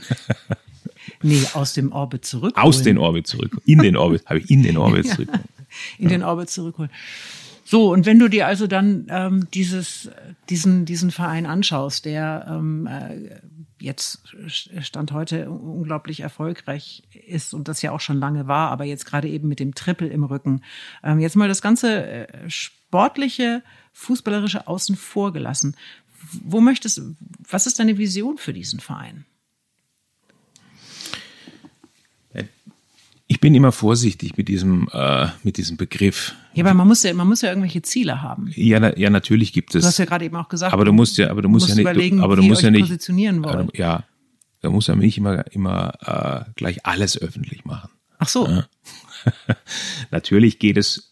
[1.21, 2.67] nee, aus dem Orbit zurückholen.
[2.67, 3.63] Aus den Orbit zurückholen.
[3.65, 5.43] In den Orbit, habe ich in den Orbit zurückholen.
[5.97, 6.91] in den Orbit zurückholen.
[7.67, 10.11] So, und wenn du dir also dann ähm, dieses,
[10.49, 13.39] diesen, diesen Verein anschaust, der ähm, äh,
[13.79, 19.05] jetzt Stand heute unglaublich erfolgreich ist und das ja auch schon lange war, aber jetzt
[19.05, 20.61] gerade eben mit dem Triple im Rücken.
[21.03, 23.63] Ähm, jetzt mal das ganze äh, sportliche,
[23.93, 25.75] fußballerische außen vor gelassen
[26.43, 27.01] wo möchtest,
[27.49, 29.25] was ist deine Vision für diesen Verein?
[33.27, 36.35] Ich bin immer vorsichtig mit diesem, äh, mit diesem Begriff.
[36.53, 38.51] Ja, aber man muss ja, man muss ja irgendwelche Ziele haben.
[38.53, 39.81] Ja, na, ja, natürlich gibt es.
[39.81, 40.73] Du hast ja gerade eben auch gesagt.
[40.73, 42.69] Aber du musst ja, aber du musst, musst ja nicht, überlegen, aber du musst ja
[42.69, 43.69] nicht positionieren wollen.
[43.73, 44.03] Ja,
[44.61, 47.89] da muss ja nicht immer, immer äh, gleich alles öffentlich machen.
[48.19, 48.47] Ach so.
[48.47, 48.67] Ja.
[50.11, 51.09] natürlich geht es,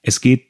[0.00, 0.48] es geht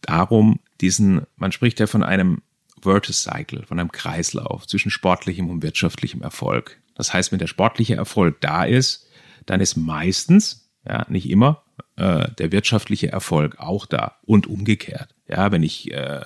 [0.00, 2.40] darum, diesen, man spricht ja von einem
[2.82, 6.78] Cycle, von einem Kreislauf zwischen sportlichem und wirtschaftlichem Erfolg.
[6.94, 9.08] Das heißt, wenn der sportliche Erfolg da ist,
[9.46, 11.62] dann ist meistens, ja, nicht immer,
[11.96, 15.14] äh, der wirtschaftliche Erfolg auch da und umgekehrt.
[15.28, 16.24] Ja, wenn ich, äh,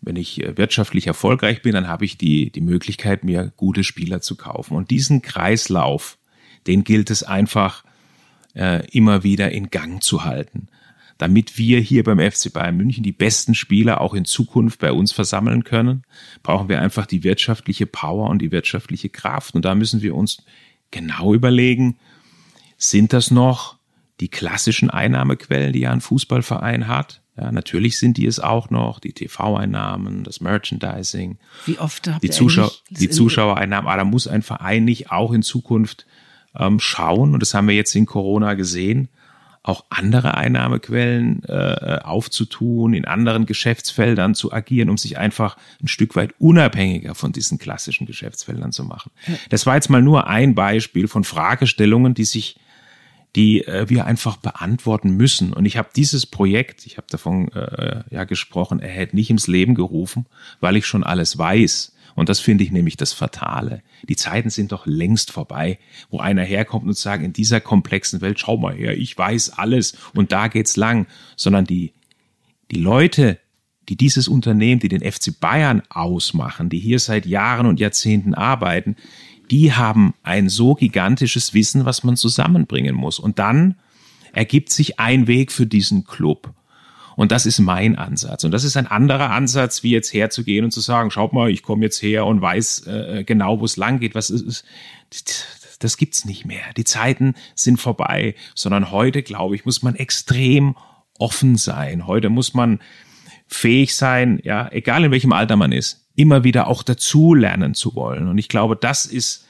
[0.00, 4.20] wenn ich äh, wirtschaftlich erfolgreich bin, dann habe ich die, die Möglichkeit, mir gute Spieler
[4.20, 4.76] zu kaufen.
[4.76, 6.18] Und diesen Kreislauf,
[6.66, 7.84] den gilt es einfach
[8.54, 10.68] äh, immer wieder in Gang zu halten
[11.22, 15.12] damit wir hier beim FC Bayern München die besten Spieler auch in Zukunft bei uns
[15.12, 16.02] versammeln können,
[16.42, 19.54] brauchen wir einfach die wirtschaftliche Power und die wirtschaftliche Kraft.
[19.54, 20.42] Und da müssen wir uns
[20.90, 21.96] genau überlegen,
[22.76, 23.76] sind das noch
[24.18, 27.22] die klassischen Einnahmequellen, die ja ein Fußballverein hat?
[27.36, 32.30] Ja, natürlich sind die es auch noch, die TV-Einnahmen, das Merchandising, Wie oft habt die,
[32.30, 33.86] Zuschauer, die Zuschauereinnahmen.
[33.88, 36.04] Aber da muss ein Verein nicht auch in Zukunft
[36.56, 39.08] ähm, schauen, und das haben wir jetzt in Corona gesehen,
[39.62, 46.16] auch andere Einnahmequellen äh, aufzutun, in anderen Geschäftsfeldern zu agieren, um sich einfach ein Stück
[46.16, 49.12] weit unabhängiger von diesen klassischen Geschäftsfeldern zu machen.
[49.50, 52.56] Das war jetzt mal nur ein Beispiel von Fragestellungen, die sich
[53.34, 55.52] die äh, wir einfach beantworten müssen.
[55.52, 59.46] Und ich habe dieses Projekt, ich habe davon äh, ja gesprochen, er hätte nicht ins
[59.46, 60.26] Leben gerufen,
[60.60, 61.94] weil ich schon alles weiß.
[62.14, 63.82] Und das finde ich nämlich das Fatale.
[64.08, 65.78] Die Zeiten sind doch längst vorbei,
[66.10, 69.96] wo einer herkommt und sagt, in dieser komplexen Welt, schau mal her, ich weiß alles
[70.14, 71.06] und da geht's lang.
[71.36, 71.92] Sondern die,
[72.70, 73.38] die Leute,
[73.88, 78.96] die dieses Unternehmen, die den FC Bayern ausmachen, die hier seit Jahren und Jahrzehnten arbeiten,
[79.50, 83.18] die haben ein so gigantisches Wissen, was man zusammenbringen muss.
[83.18, 83.76] Und dann
[84.32, 86.54] ergibt sich ein Weg für diesen Club.
[87.16, 88.44] Und das ist mein Ansatz.
[88.44, 91.62] Und das ist ein anderer Ansatz, wie jetzt herzugehen und zu sagen, schaut mal, ich
[91.62, 94.14] komme jetzt her und weiß äh, genau, wo es lang geht.
[94.14, 94.64] Was ist,
[95.78, 96.62] das gibt's nicht mehr.
[96.76, 100.76] Die Zeiten sind vorbei, sondern heute, glaube ich, muss man extrem
[101.18, 102.06] offen sein.
[102.06, 102.80] Heute muss man
[103.46, 107.94] fähig sein, ja, egal in welchem Alter man ist, immer wieder auch dazu lernen zu
[107.94, 108.28] wollen.
[108.28, 109.46] Und ich glaube, das ist,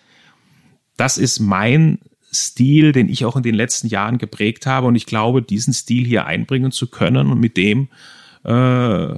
[0.97, 1.99] das ist mein
[2.35, 4.87] Stil, den ich auch in den letzten Jahren geprägt habe.
[4.87, 7.89] Und ich glaube, diesen Stil hier einbringen zu können und mit dem
[8.45, 9.15] äh,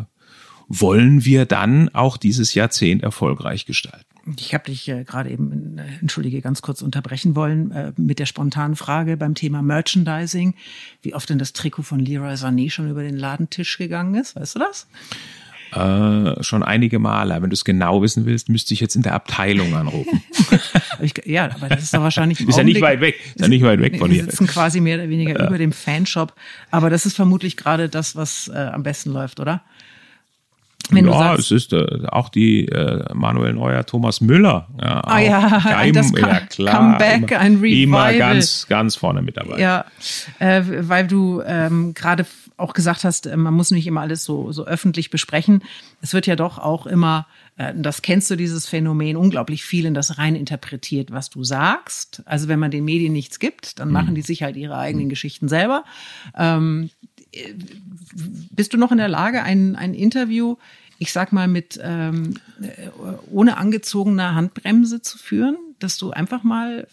[0.68, 4.04] wollen wir dann auch dieses Jahrzehnt erfolgreich gestalten.
[4.38, 8.26] Ich habe dich äh, gerade eben, äh, entschuldige, ganz kurz unterbrechen wollen äh, mit der
[8.26, 10.54] spontanen Frage beim Thema Merchandising,
[11.02, 14.54] wie oft denn das Trikot von Leroy Sané schon über den Ladentisch gegangen ist, weißt
[14.54, 14.86] du das?
[15.74, 17.42] Äh, schon einige Male.
[17.42, 20.22] Wenn du es genau wissen willst, müsste ich jetzt in der Abteilung anrufen.
[21.24, 22.40] ja, aber das ist doch wahrscheinlich.
[22.40, 23.16] ist ja nicht weit weg.
[23.34, 24.24] Ist ja nicht weit weg von hier.
[24.24, 25.48] Wir sitzen quasi mehr oder weniger ja.
[25.48, 26.32] über dem Fanshop.
[26.70, 29.62] Aber das ist vermutlich gerade das, was äh, am besten läuft, oder?
[30.90, 34.68] Wenn ja, es ist äh, auch die äh, Manuel Neuer, Thomas Müller.
[34.80, 38.12] Ja, ah ja, Geim, das ja klar, Comeback, immer, ein Revival.
[38.12, 39.58] Immer ganz, ganz vorne mit dabei.
[39.58, 39.86] Ja,
[40.38, 44.52] äh, weil du ähm, gerade auch gesagt hast, äh, man muss nicht immer alles so,
[44.52, 45.62] so öffentlich besprechen.
[46.00, 47.26] Es wird ja doch auch immer,
[47.56, 52.22] äh, das kennst du, dieses Phänomen, unglaublich viel in das rein interpretiert, was du sagst.
[52.26, 53.94] Also wenn man den Medien nichts gibt, dann mhm.
[53.94, 55.10] machen die sich halt ihre eigenen mhm.
[55.10, 55.84] Geschichten selber.
[56.36, 56.90] Ähm,
[58.50, 60.56] bist du noch in der Lage, ein, ein Interview,
[60.98, 62.34] ich sag mal, mit ähm,
[63.30, 66.86] ohne angezogener Handbremse zu führen, dass du einfach mal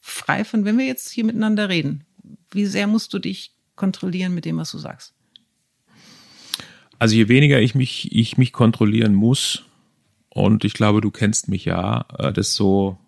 [0.00, 2.04] frei von, wenn wir jetzt hier miteinander reden,
[2.50, 5.14] wie sehr musst du dich kontrollieren mit dem, was du sagst?
[6.98, 9.64] Also je weniger ich mich, ich mich kontrollieren muss,
[10.34, 12.98] und ich glaube, du kennst mich ja, äh, desto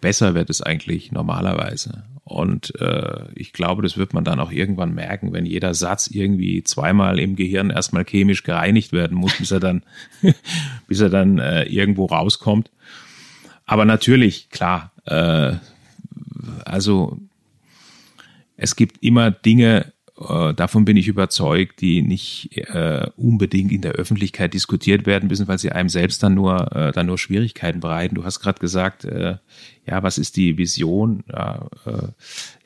[0.00, 2.04] besser wird es eigentlich normalerweise.
[2.24, 6.62] Und äh, ich glaube, das wird man dann auch irgendwann merken, wenn jeder Satz irgendwie
[6.64, 9.82] zweimal im Gehirn erstmal chemisch gereinigt werden muss, bis er dann,
[10.88, 12.70] bis er dann äh, irgendwo rauskommt.
[13.66, 15.52] Aber natürlich, klar, äh,
[16.64, 17.18] also
[18.58, 23.92] es gibt immer Dinge, äh, davon bin ich überzeugt, die nicht äh, unbedingt in der
[23.92, 28.16] Öffentlichkeit diskutiert werden müssen, weil sie einem selbst dann nur, äh, dann nur Schwierigkeiten bereiten.
[28.16, 29.36] Du hast gerade gesagt, äh,
[29.86, 31.22] ja, was ist die Vision?
[31.32, 32.08] Ja, äh,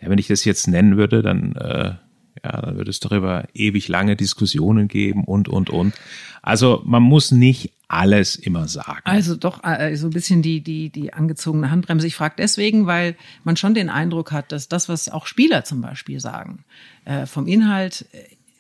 [0.01, 1.99] ja, wenn ich das jetzt nennen würde, dann,
[2.45, 5.95] ja, dann würde es darüber ewig lange Diskussionen geben und, und, und.
[6.43, 9.03] Also man muss nicht alles immer sagen.
[9.05, 12.07] Also doch äh, so ein bisschen die, die, die angezogene Handbremse.
[12.07, 15.83] Ich frage deswegen, weil man schon den Eindruck hat, dass das, was auch Spieler zum
[15.83, 16.65] Beispiel sagen,
[17.05, 18.07] äh, vom Inhalt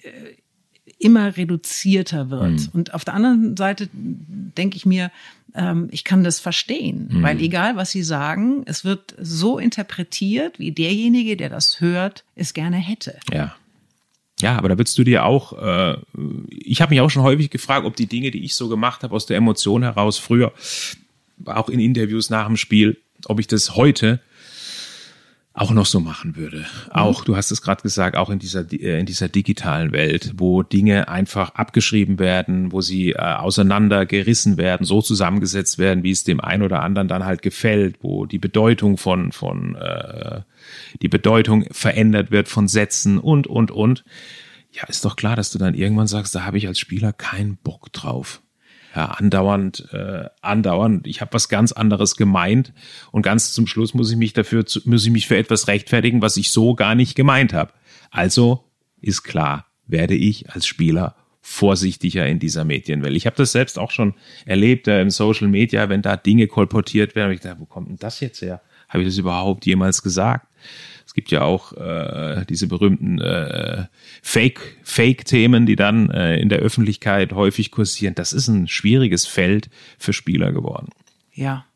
[0.02, 0.08] äh,
[0.98, 2.60] immer reduzierter wird.
[2.60, 2.68] Mhm.
[2.72, 5.10] Und auf der anderen Seite denke ich mir,
[5.54, 7.22] ähm, ich kann das verstehen, mhm.
[7.22, 12.54] weil egal was sie sagen, es wird so interpretiert, wie derjenige, der das hört, es
[12.54, 13.18] gerne hätte.
[13.32, 13.54] Ja.
[14.42, 15.96] Ja, aber da würdest du dir auch, äh,
[16.50, 19.14] ich habe mich auch schon häufig gefragt, ob die Dinge, die ich so gemacht habe
[19.14, 20.52] aus der Emotion heraus früher,
[21.46, 24.20] auch in Interviews nach dem Spiel, ob ich das heute
[25.54, 26.64] auch noch so machen würde.
[26.90, 30.62] Auch, du hast es gerade gesagt, auch in dieser, äh, in dieser digitalen Welt, wo
[30.62, 36.40] Dinge einfach abgeschrieben werden, wo sie äh, auseinandergerissen werden, so zusammengesetzt werden, wie es dem
[36.40, 40.40] einen oder anderen dann halt gefällt, wo die Bedeutung von, von äh,
[41.02, 44.04] die Bedeutung verändert wird von Sätzen und, und, und.
[44.70, 47.56] Ja, ist doch klar, dass du dann irgendwann sagst, da habe ich als Spieler keinen
[47.56, 48.40] Bock drauf
[48.94, 52.72] ja, andauernd, äh, andauernd, ich habe was ganz anderes gemeint
[53.10, 56.36] und ganz zum Schluss muss ich mich dafür, muss ich mich für etwas rechtfertigen, was
[56.36, 57.72] ich so gar nicht gemeint habe.
[58.10, 58.64] Also
[59.00, 63.16] ist klar, werde ich als Spieler vorsichtiger in dieser Medienwelt.
[63.16, 64.14] Ich habe das selbst auch schon
[64.46, 67.88] erlebt äh, im Social Media, wenn da Dinge kolportiert werden, habe ich gedacht, wo kommt
[67.88, 68.62] denn das jetzt her?
[68.88, 70.46] Habe ich das überhaupt jemals gesagt?
[71.12, 73.84] Es gibt ja auch äh, diese berühmten äh,
[74.22, 78.14] Fake, Fake-Themen, die dann äh, in der Öffentlichkeit häufig kursieren.
[78.14, 80.88] Das ist ein schwieriges Feld für Spieler geworden.
[81.34, 81.66] Ja.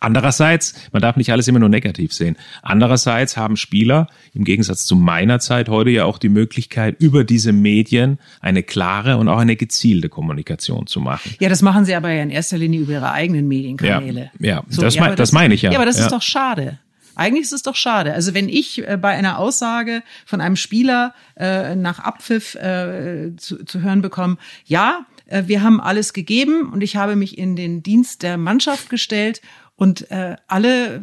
[0.00, 2.34] Andererseits, man darf nicht alles immer nur negativ sehen.
[2.60, 7.52] Andererseits haben Spieler im Gegensatz zu meiner Zeit heute ja auch die Möglichkeit, über diese
[7.52, 11.36] Medien eine klare und auch eine gezielte Kommunikation zu machen.
[11.38, 14.32] Ja, das machen sie aber ja in erster Linie über ihre eigenen Medienkanäle.
[14.40, 14.64] Ja, ja.
[14.68, 15.70] So, das, ja, mein, das, das meine ich ja.
[15.70, 16.06] Ja, aber das ja.
[16.06, 16.80] ist doch schade.
[17.16, 18.12] Eigentlich ist es doch schade.
[18.12, 23.64] Also wenn ich äh, bei einer Aussage von einem Spieler äh, nach Abpfiff äh, zu,
[23.64, 27.82] zu hören bekomme, ja, äh, wir haben alles gegeben und ich habe mich in den
[27.82, 29.40] Dienst der Mannschaft gestellt
[29.76, 31.02] und äh, alle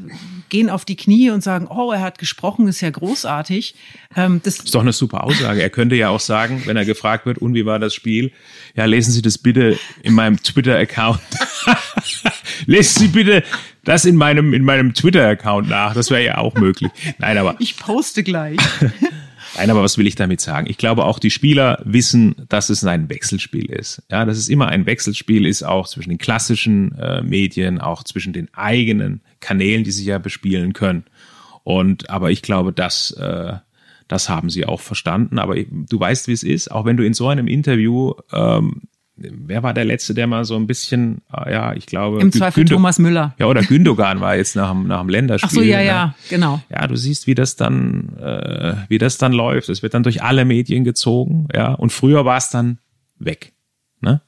[0.49, 3.75] gehen auf die Knie und sagen, oh, er hat gesprochen, ist ja großartig.
[4.15, 5.61] Ähm, das ist doch eine super Aussage.
[5.61, 8.31] Er könnte ja auch sagen, wenn er gefragt wird, und wie war das Spiel?
[8.75, 11.19] Ja, lesen Sie das bitte in meinem Twitter-Account.
[12.65, 13.43] lesen Sie bitte
[13.83, 15.93] das in meinem, in meinem Twitter-Account nach.
[15.93, 16.91] Das wäre ja auch möglich.
[17.19, 17.55] Nein, aber.
[17.59, 18.57] Ich poste gleich.
[19.55, 20.67] Nein, aber was will ich damit sagen?
[20.69, 24.01] Ich glaube, auch die Spieler wissen, dass es ein Wechselspiel ist.
[24.09, 28.33] Ja, dass es immer ein Wechselspiel ist, auch zwischen den klassischen äh, Medien, auch zwischen
[28.33, 31.05] den eigenen Kanälen, die sie ja bespielen können.
[31.63, 33.53] Und, aber ich glaube, dass, äh,
[34.07, 35.37] das haben sie auch verstanden.
[35.37, 36.71] Aber du weißt, wie es ist.
[36.71, 38.81] Auch wenn du in so einem Interview ähm,
[39.15, 42.19] wer war der Letzte, der mal so ein bisschen, ah, ja, ich glaube.
[42.21, 43.35] Im Zweifel Gündo Thomas Müller.
[43.37, 45.49] Ja, oder Gündogan war jetzt nach, nach dem Länderspiel.
[45.49, 46.61] Ach so, ja, ja, genau.
[46.69, 49.69] Ja, du siehst, wie das dann, äh, wie das dann läuft.
[49.69, 51.73] Es wird dann durch alle Medien gezogen, ja.
[51.73, 52.79] Und früher war es dann
[53.19, 53.53] weg.
[54.01, 54.21] Ne?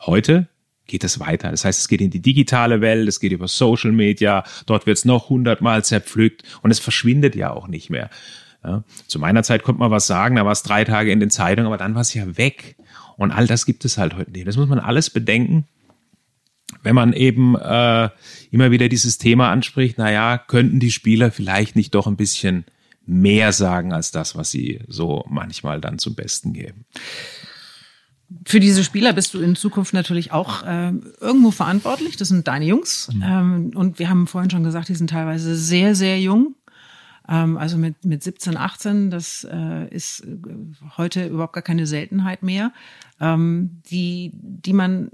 [0.00, 0.48] Heute
[0.86, 1.50] geht es weiter.
[1.50, 4.98] Das heißt, es geht in die digitale Welt, es geht über Social Media, dort wird
[4.98, 8.10] es noch hundertmal zerpflückt und es verschwindet ja auch nicht mehr.
[8.64, 8.84] Ja.
[9.06, 11.66] Zu meiner Zeit konnte man was sagen, da war es drei Tage in den Zeitungen,
[11.66, 12.76] aber dann war es ja weg.
[13.20, 14.46] Und all das gibt es halt heute nicht.
[14.46, 15.66] Das muss man alles bedenken
[16.82, 18.08] wenn man eben äh,
[18.50, 22.64] immer wieder dieses Thema anspricht, naja, könnten die Spieler vielleicht nicht doch ein bisschen
[23.06, 26.84] mehr sagen als das, was sie so manchmal dann zum Besten geben.
[28.46, 32.16] Für diese Spieler bist du in Zukunft natürlich auch äh, irgendwo verantwortlich.
[32.16, 33.10] Das sind deine Jungs.
[33.12, 33.22] Mhm.
[33.24, 36.54] Ähm, und wir haben vorhin schon gesagt, die sind teilweise sehr, sehr jung.
[37.28, 40.36] Ähm, also mit, mit 17, 18, das äh, ist äh,
[40.96, 42.72] heute überhaupt gar keine Seltenheit mehr,
[43.20, 45.10] ähm, die, die man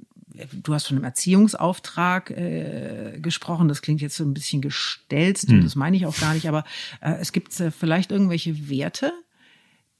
[0.53, 3.69] du hast von einem Erziehungsauftrag äh, gesprochen.
[3.69, 5.57] Das klingt jetzt so ein bisschen gestelzt hm.
[5.57, 6.49] und das meine ich auch gar nicht.
[6.49, 6.65] Aber
[7.01, 9.13] äh, es gibt äh, vielleicht irgendwelche Werte,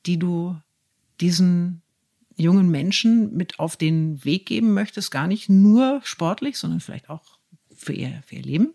[0.05, 0.57] die du
[1.21, 1.83] diesen
[2.37, 7.39] jungen Menschen mit auf den Weg geben möchtest, gar nicht nur sportlich, sondern vielleicht auch
[7.75, 8.75] für ihr, für ihr Leben?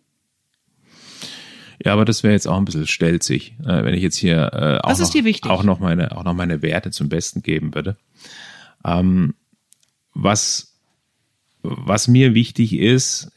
[1.84, 4.78] Ja, aber das wäre jetzt auch ein bisschen stelzig, äh, wenn ich jetzt hier äh,
[4.88, 7.98] auch, noch, auch, noch meine, auch noch meine Werte zum Besten geben würde.
[8.86, 9.34] Ähm,
[10.14, 10.72] was
[11.64, 13.32] was mir wichtig ist,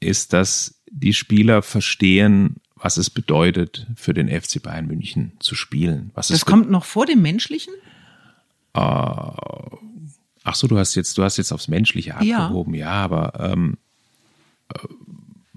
[0.00, 6.10] ist, dass die Spieler verstehen, was es bedeutet, für den FC Bayern München zu spielen.
[6.14, 7.72] Was das kommt noch vor dem Menschlichen?
[8.74, 13.32] Äh, ach so, du hast jetzt, du hast jetzt aufs Menschliche abgehoben, ja, ja aber
[13.38, 13.78] ähm,
[14.74, 14.78] äh,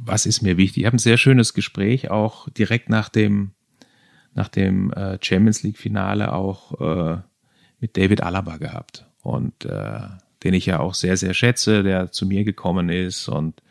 [0.06, 0.82] was ist mir wichtig?
[0.84, 3.52] Ich habe ein sehr schönes Gespräch auch direkt nach dem,
[4.34, 7.22] nach dem äh, Champions League Finale auch äh,
[7.80, 9.06] mit David Alaba gehabt.
[9.22, 10.02] Und äh,
[10.44, 13.62] den ich ja auch sehr, sehr schätze, der zu mir gekommen ist und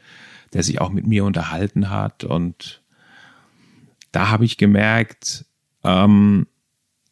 [0.52, 2.24] der sich auch mit mir unterhalten hat.
[2.24, 2.82] Und
[4.10, 5.44] da habe ich gemerkt,
[5.84, 6.46] ähm,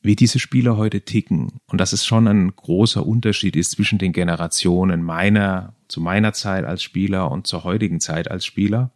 [0.03, 4.13] wie diese Spieler heute ticken und dass es schon ein großer Unterschied ist zwischen den
[4.13, 8.91] Generationen meiner, zu meiner Zeit als Spieler und zur heutigen Zeit als Spieler.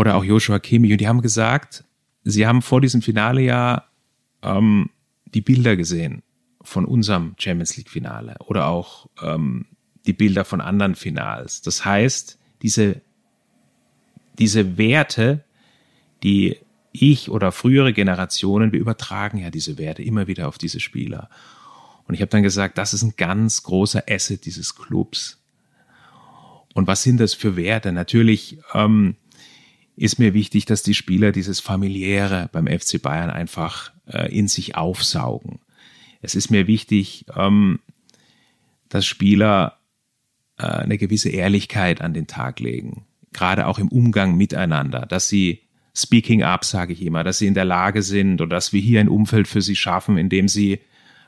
[0.00, 0.92] Oder auch Joshua Kimmich.
[0.92, 1.84] Und die haben gesagt,
[2.24, 3.84] sie haben vor diesem Finale ja
[4.42, 4.88] ähm,
[5.26, 6.22] die Bilder gesehen
[6.62, 9.66] von unserem Champions League Finale oder auch ähm,
[10.06, 11.60] die Bilder von anderen Finals.
[11.60, 13.02] Das heißt, diese,
[14.38, 15.44] diese Werte,
[16.22, 16.56] die
[16.92, 21.28] ich oder frühere Generationen, wir übertragen ja diese Werte immer wieder auf diese Spieler.
[22.08, 25.42] Und ich habe dann gesagt, das ist ein ganz großer Asset dieses Clubs.
[26.72, 27.92] Und was sind das für Werte?
[27.92, 29.16] Natürlich ähm,
[30.00, 34.74] ist mir wichtig, dass die Spieler dieses familiäre beim FC Bayern einfach äh, in sich
[34.74, 35.60] aufsaugen.
[36.22, 37.80] Es ist mir wichtig, ähm,
[38.88, 39.78] dass Spieler
[40.56, 45.60] äh, eine gewisse Ehrlichkeit an den Tag legen, gerade auch im Umgang miteinander, dass sie
[45.94, 49.00] Speaking up, sage ich immer, dass sie in der Lage sind oder dass wir hier
[49.00, 50.80] ein Umfeld für sie schaffen, in dem sie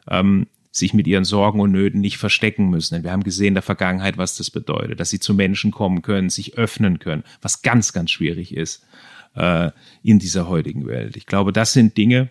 [0.08, 2.94] ähm, sich mit ihren Sorgen und Nöten nicht verstecken müssen.
[2.94, 6.00] Denn wir haben gesehen in der Vergangenheit, was das bedeutet, dass sie zu Menschen kommen
[6.00, 8.84] können, sich öffnen können, was ganz, ganz schwierig ist
[9.36, 9.70] äh,
[10.02, 11.16] in dieser heutigen Welt.
[11.16, 12.30] Ich glaube, das sind Dinge,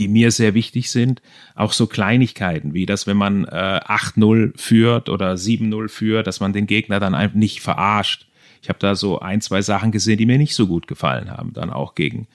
[0.00, 1.22] die mir sehr wichtig sind.
[1.54, 6.52] Auch so Kleinigkeiten, wie dass wenn man äh, 8-0 führt oder 7-0 führt, dass man
[6.52, 8.26] den Gegner dann einfach nicht verarscht.
[8.62, 11.52] Ich habe da so ein, zwei Sachen gesehen, die mir nicht so gut gefallen haben,
[11.52, 12.26] dann auch gegen,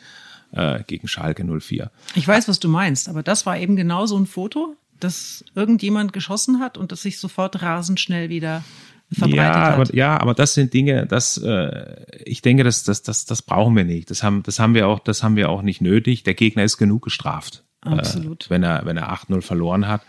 [0.53, 1.91] äh, gegen Schalke 04.
[2.15, 6.13] Ich weiß, was du meinst, aber das war eben genau so ein Foto, das irgendjemand
[6.13, 8.63] geschossen hat und das sich sofort rasend schnell wieder
[9.11, 9.73] verbreitet ja, hat.
[9.73, 13.75] Aber, ja, aber das sind Dinge, das äh, ich denke, das, das, das, das brauchen
[13.75, 14.09] wir nicht.
[14.09, 16.23] Das haben, das haben wir auch, das haben wir auch nicht nötig.
[16.23, 18.47] Der Gegner ist genug gestraft, Absolut.
[18.47, 20.01] Äh, wenn er, wenn er 8-0 verloren hat.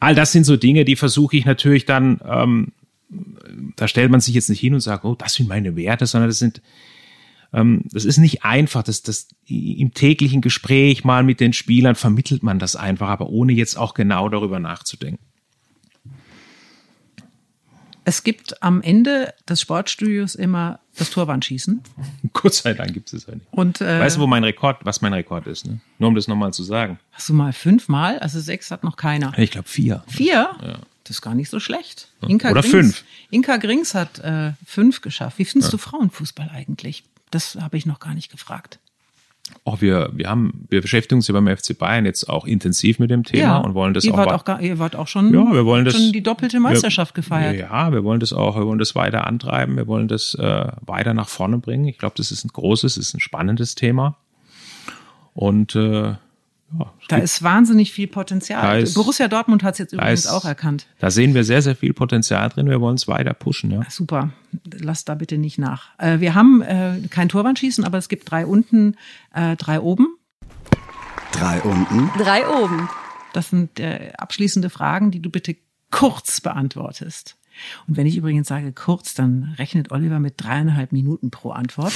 [0.00, 2.20] All das sind so Dinge, die versuche ich natürlich dann.
[2.24, 2.72] Ähm,
[3.76, 6.28] da stellt man sich jetzt nicht hin und sagt, oh, das sind meine Werte, sondern
[6.28, 6.60] das sind
[7.56, 12.42] ähm, das ist nicht einfach, das, das im täglichen Gespräch mal mit den Spielern vermittelt
[12.42, 15.24] man das einfach, aber ohne jetzt auch genau darüber nachzudenken.
[18.04, 21.82] Es gibt am Ende des Sportstudios immer das Torwandschießen.
[22.34, 23.46] Gott sei Dank gibt es das ja nicht.
[23.50, 25.66] Und, äh, weißt du, wo mein Rekord, was mein Rekord ist?
[25.66, 25.80] Ne?
[25.98, 27.00] Nur um das nochmal zu sagen.
[27.10, 28.18] Hast du mal fünfmal?
[28.18, 29.36] Also sechs hat noch keiner.
[29.38, 30.04] Ich glaube vier.
[30.06, 30.50] Vier?
[30.62, 30.78] Ja.
[31.04, 32.08] Das ist gar nicht so schlecht.
[32.20, 33.04] Inka Oder Grings, fünf.
[33.30, 35.38] Inka Grings hat äh, fünf geschafft.
[35.38, 35.78] Wie findest ja.
[35.78, 37.02] du Frauenfußball eigentlich?
[37.30, 38.80] Das habe ich noch gar nicht gefragt
[39.64, 43.10] auch wir, wir haben, wir beschäftigen uns ja beim FC Bayern jetzt auch intensiv mit
[43.10, 44.18] dem Thema ja, und wollen das ihr auch.
[44.18, 47.14] Wart auch gar, ihr wart auch schon, ja, wir wollen das, schon die doppelte Meisterschaft
[47.16, 47.56] wir, gefeiert.
[47.56, 51.14] Ja, wir wollen das auch, wir wollen das weiter antreiben, wir wollen das äh, weiter
[51.14, 51.86] nach vorne bringen.
[51.86, 54.16] Ich glaube, das ist ein großes, ist ein spannendes Thema.
[55.34, 56.14] Und äh,
[56.78, 58.82] ja, da ist wahnsinnig viel Potenzial.
[58.82, 60.86] Ist, Borussia Dortmund hat es jetzt übrigens ist, auch erkannt.
[60.98, 62.68] Da sehen wir sehr, sehr viel Potenzial drin.
[62.68, 63.70] Wir wollen es weiter pushen.
[63.70, 63.82] Ja.
[63.88, 64.30] Super.
[64.72, 65.90] Lass da bitte nicht nach.
[65.98, 68.96] Äh, wir haben äh, kein Torwandschießen, aber es gibt drei unten,
[69.32, 70.08] äh, drei oben.
[71.32, 72.10] Drei unten.
[72.18, 72.88] Drei oben.
[73.32, 75.56] Das sind äh, abschließende Fragen, die du bitte
[75.90, 77.36] kurz beantwortest.
[77.86, 81.92] Und wenn ich übrigens sage kurz, dann rechnet Oliver mit dreieinhalb Minuten pro Antwort.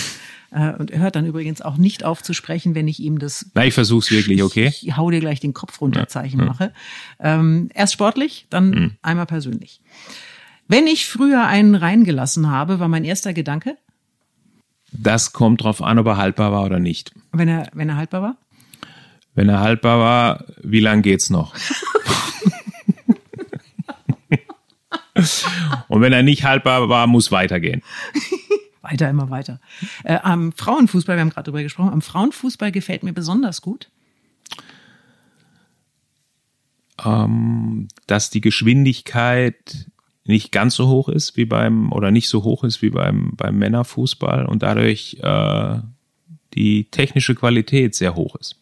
[0.51, 3.47] Äh, und er hört dann übrigens auch nicht auf zu sprechen, wenn ich ihm das.
[3.55, 4.67] Na, ich versuch's wirklich, okay?
[4.83, 6.73] Ich, hau dir gleich den Kopf runter Zeichen mache.
[7.19, 8.91] Ähm, erst sportlich, dann Mhm.
[9.03, 9.81] einmal persönlich.
[10.69, 13.77] Wenn ich früher einen reingelassen habe, war mein erster Gedanke,
[14.93, 17.13] Das kommt drauf an, ob er haltbar war oder nicht.
[17.33, 18.37] wenn er, wenn er haltbar war.
[19.35, 21.55] Wenn er haltbar war, wie lang geht's noch?
[25.89, 27.83] Und wenn er nicht haltbar war, muss weitergehen.
[28.83, 29.61] Weiter, immer weiter.
[30.05, 33.91] Äh, am Frauenfußball, wir haben gerade drüber gesprochen, am Frauenfußball gefällt mir besonders gut.
[38.07, 39.87] dass die Geschwindigkeit
[40.25, 43.57] nicht ganz so hoch ist wie beim oder nicht so hoch ist wie beim beim
[43.57, 45.79] Männerfußball und dadurch äh,
[46.55, 48.57] die technische Qualität sehr hoch ist.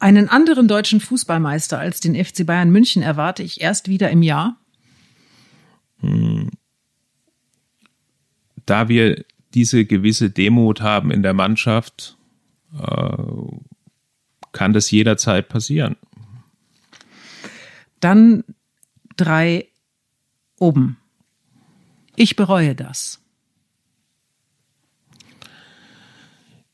[0.00, 4.56] Einen anderen deutschen Fußballmeister als den FC Bayern München erwarte ich erst wieder im Jahr.
[8.66, 9.24] Da wir
[9.54, 12.16] diese gewisse Demut haben in der Mannschaft,
[12.78, 13.22] äh,
[14.52, 15.96] kann das jederzeit passieren.
[18.00, 18.44] Dann
[19.16, 19.68] drei
[20.58, 20.98] oben.
[22.16, 23.20] Ich bereue das.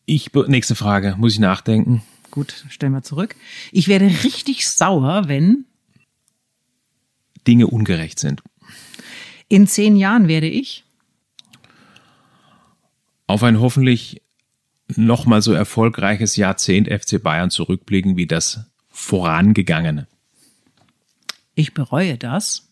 [0.07, 2.03] Ich nächste Frage, muss ich nachdenken.
[2.31, 3.37] Gut, stellen wir zurück.
[3.73, 5.65] Ich werde richtig sauer, wenn
[7.47, 8.43] Dinge ungerecht sind.
[9.49, 10.85] In zehn Jahren werde ich.
[13.27, 14.23] Auf ein hoffentlich
[14.97, 20.07] noch mal so erfolgreiches Jahrzehnt FC Bayern zurückblicken wie das vorangegangene.
[21.55, 22.69] Ich bereue das.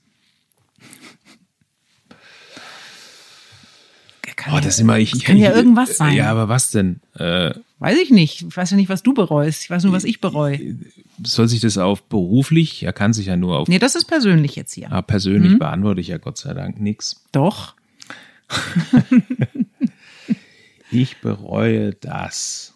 [4.37, 5.25] Kann Oh, ja, das ist immer ich.
[5.25, 6.15] kann ja irgendwas sein.
[6.15, 7.01] Ja, aber was denn?
[7.15, 8.43] Äh, Weiß ich nicht.
[8.49, 9.63] Ich weiß ja nicht, was du bereust.
[9.65, 10.77] Ich weiß nur, was ich bereue.
[11.25, 12.83] soll sich das auf beruflich?
[12.85, 14.91] Er kann sich ja nur auf Nee, das ist persönlich jetzt hier.
[14.93, 17.25] ah, persönlich beantworte ich ja Gott sei Dank nix.
[17.33, 17.75] Doch.
[20.95, 22.75] Ich bereue das.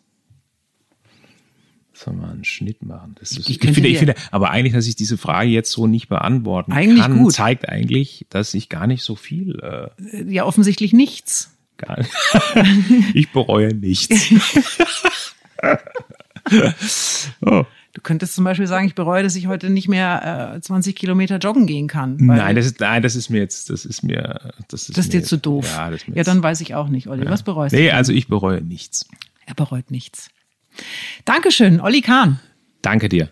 [1.92, 3.14] Soll man einen Schnitt machen?
[3.20, 5.86] Das ist, Ich ich, finde, ich finde, aber eigentlich, dass ich diese Frage jetzt so
[5.86, 7.32] nicht beantworten Eigentlich kann, gut.
[7.34, 9.60] zeigt eigentlich, dass ich gar nicht so viel.
[9.60, 11.55] Äh, Ja, offensichtlich nichts.
[11.78, 11.98] Gar
[13.14, 14.26] ich bereue nichts.
[17.40, 17.64] oh.
[17.92, 21.38] Du könntest zum Beispiel sagen, ich bereue, dass ich heute nicht mehr äh, 20 Kilometer
[21.38, 22.18] joggen gehen kann.
[22.18, 25.14] Nein, das ist, nein, das ist mir jetzt, das ist mir, das ist, das ist
[25.14, 25.66] mir dir zu doof.
[25.66, 27.24] Ja, das ist mir ja, dann weiß ich auch nicht, Olli.
[27.26, 27.94] Was bereust Nee, du?
[27.94, 29.06] also ich bereue nichts.
[29.46, 30.28] Er bereut nichts.
[31.24, 32.38] Dankeschön, Olli Kahn.
[32.82, 33.30] Danke dir.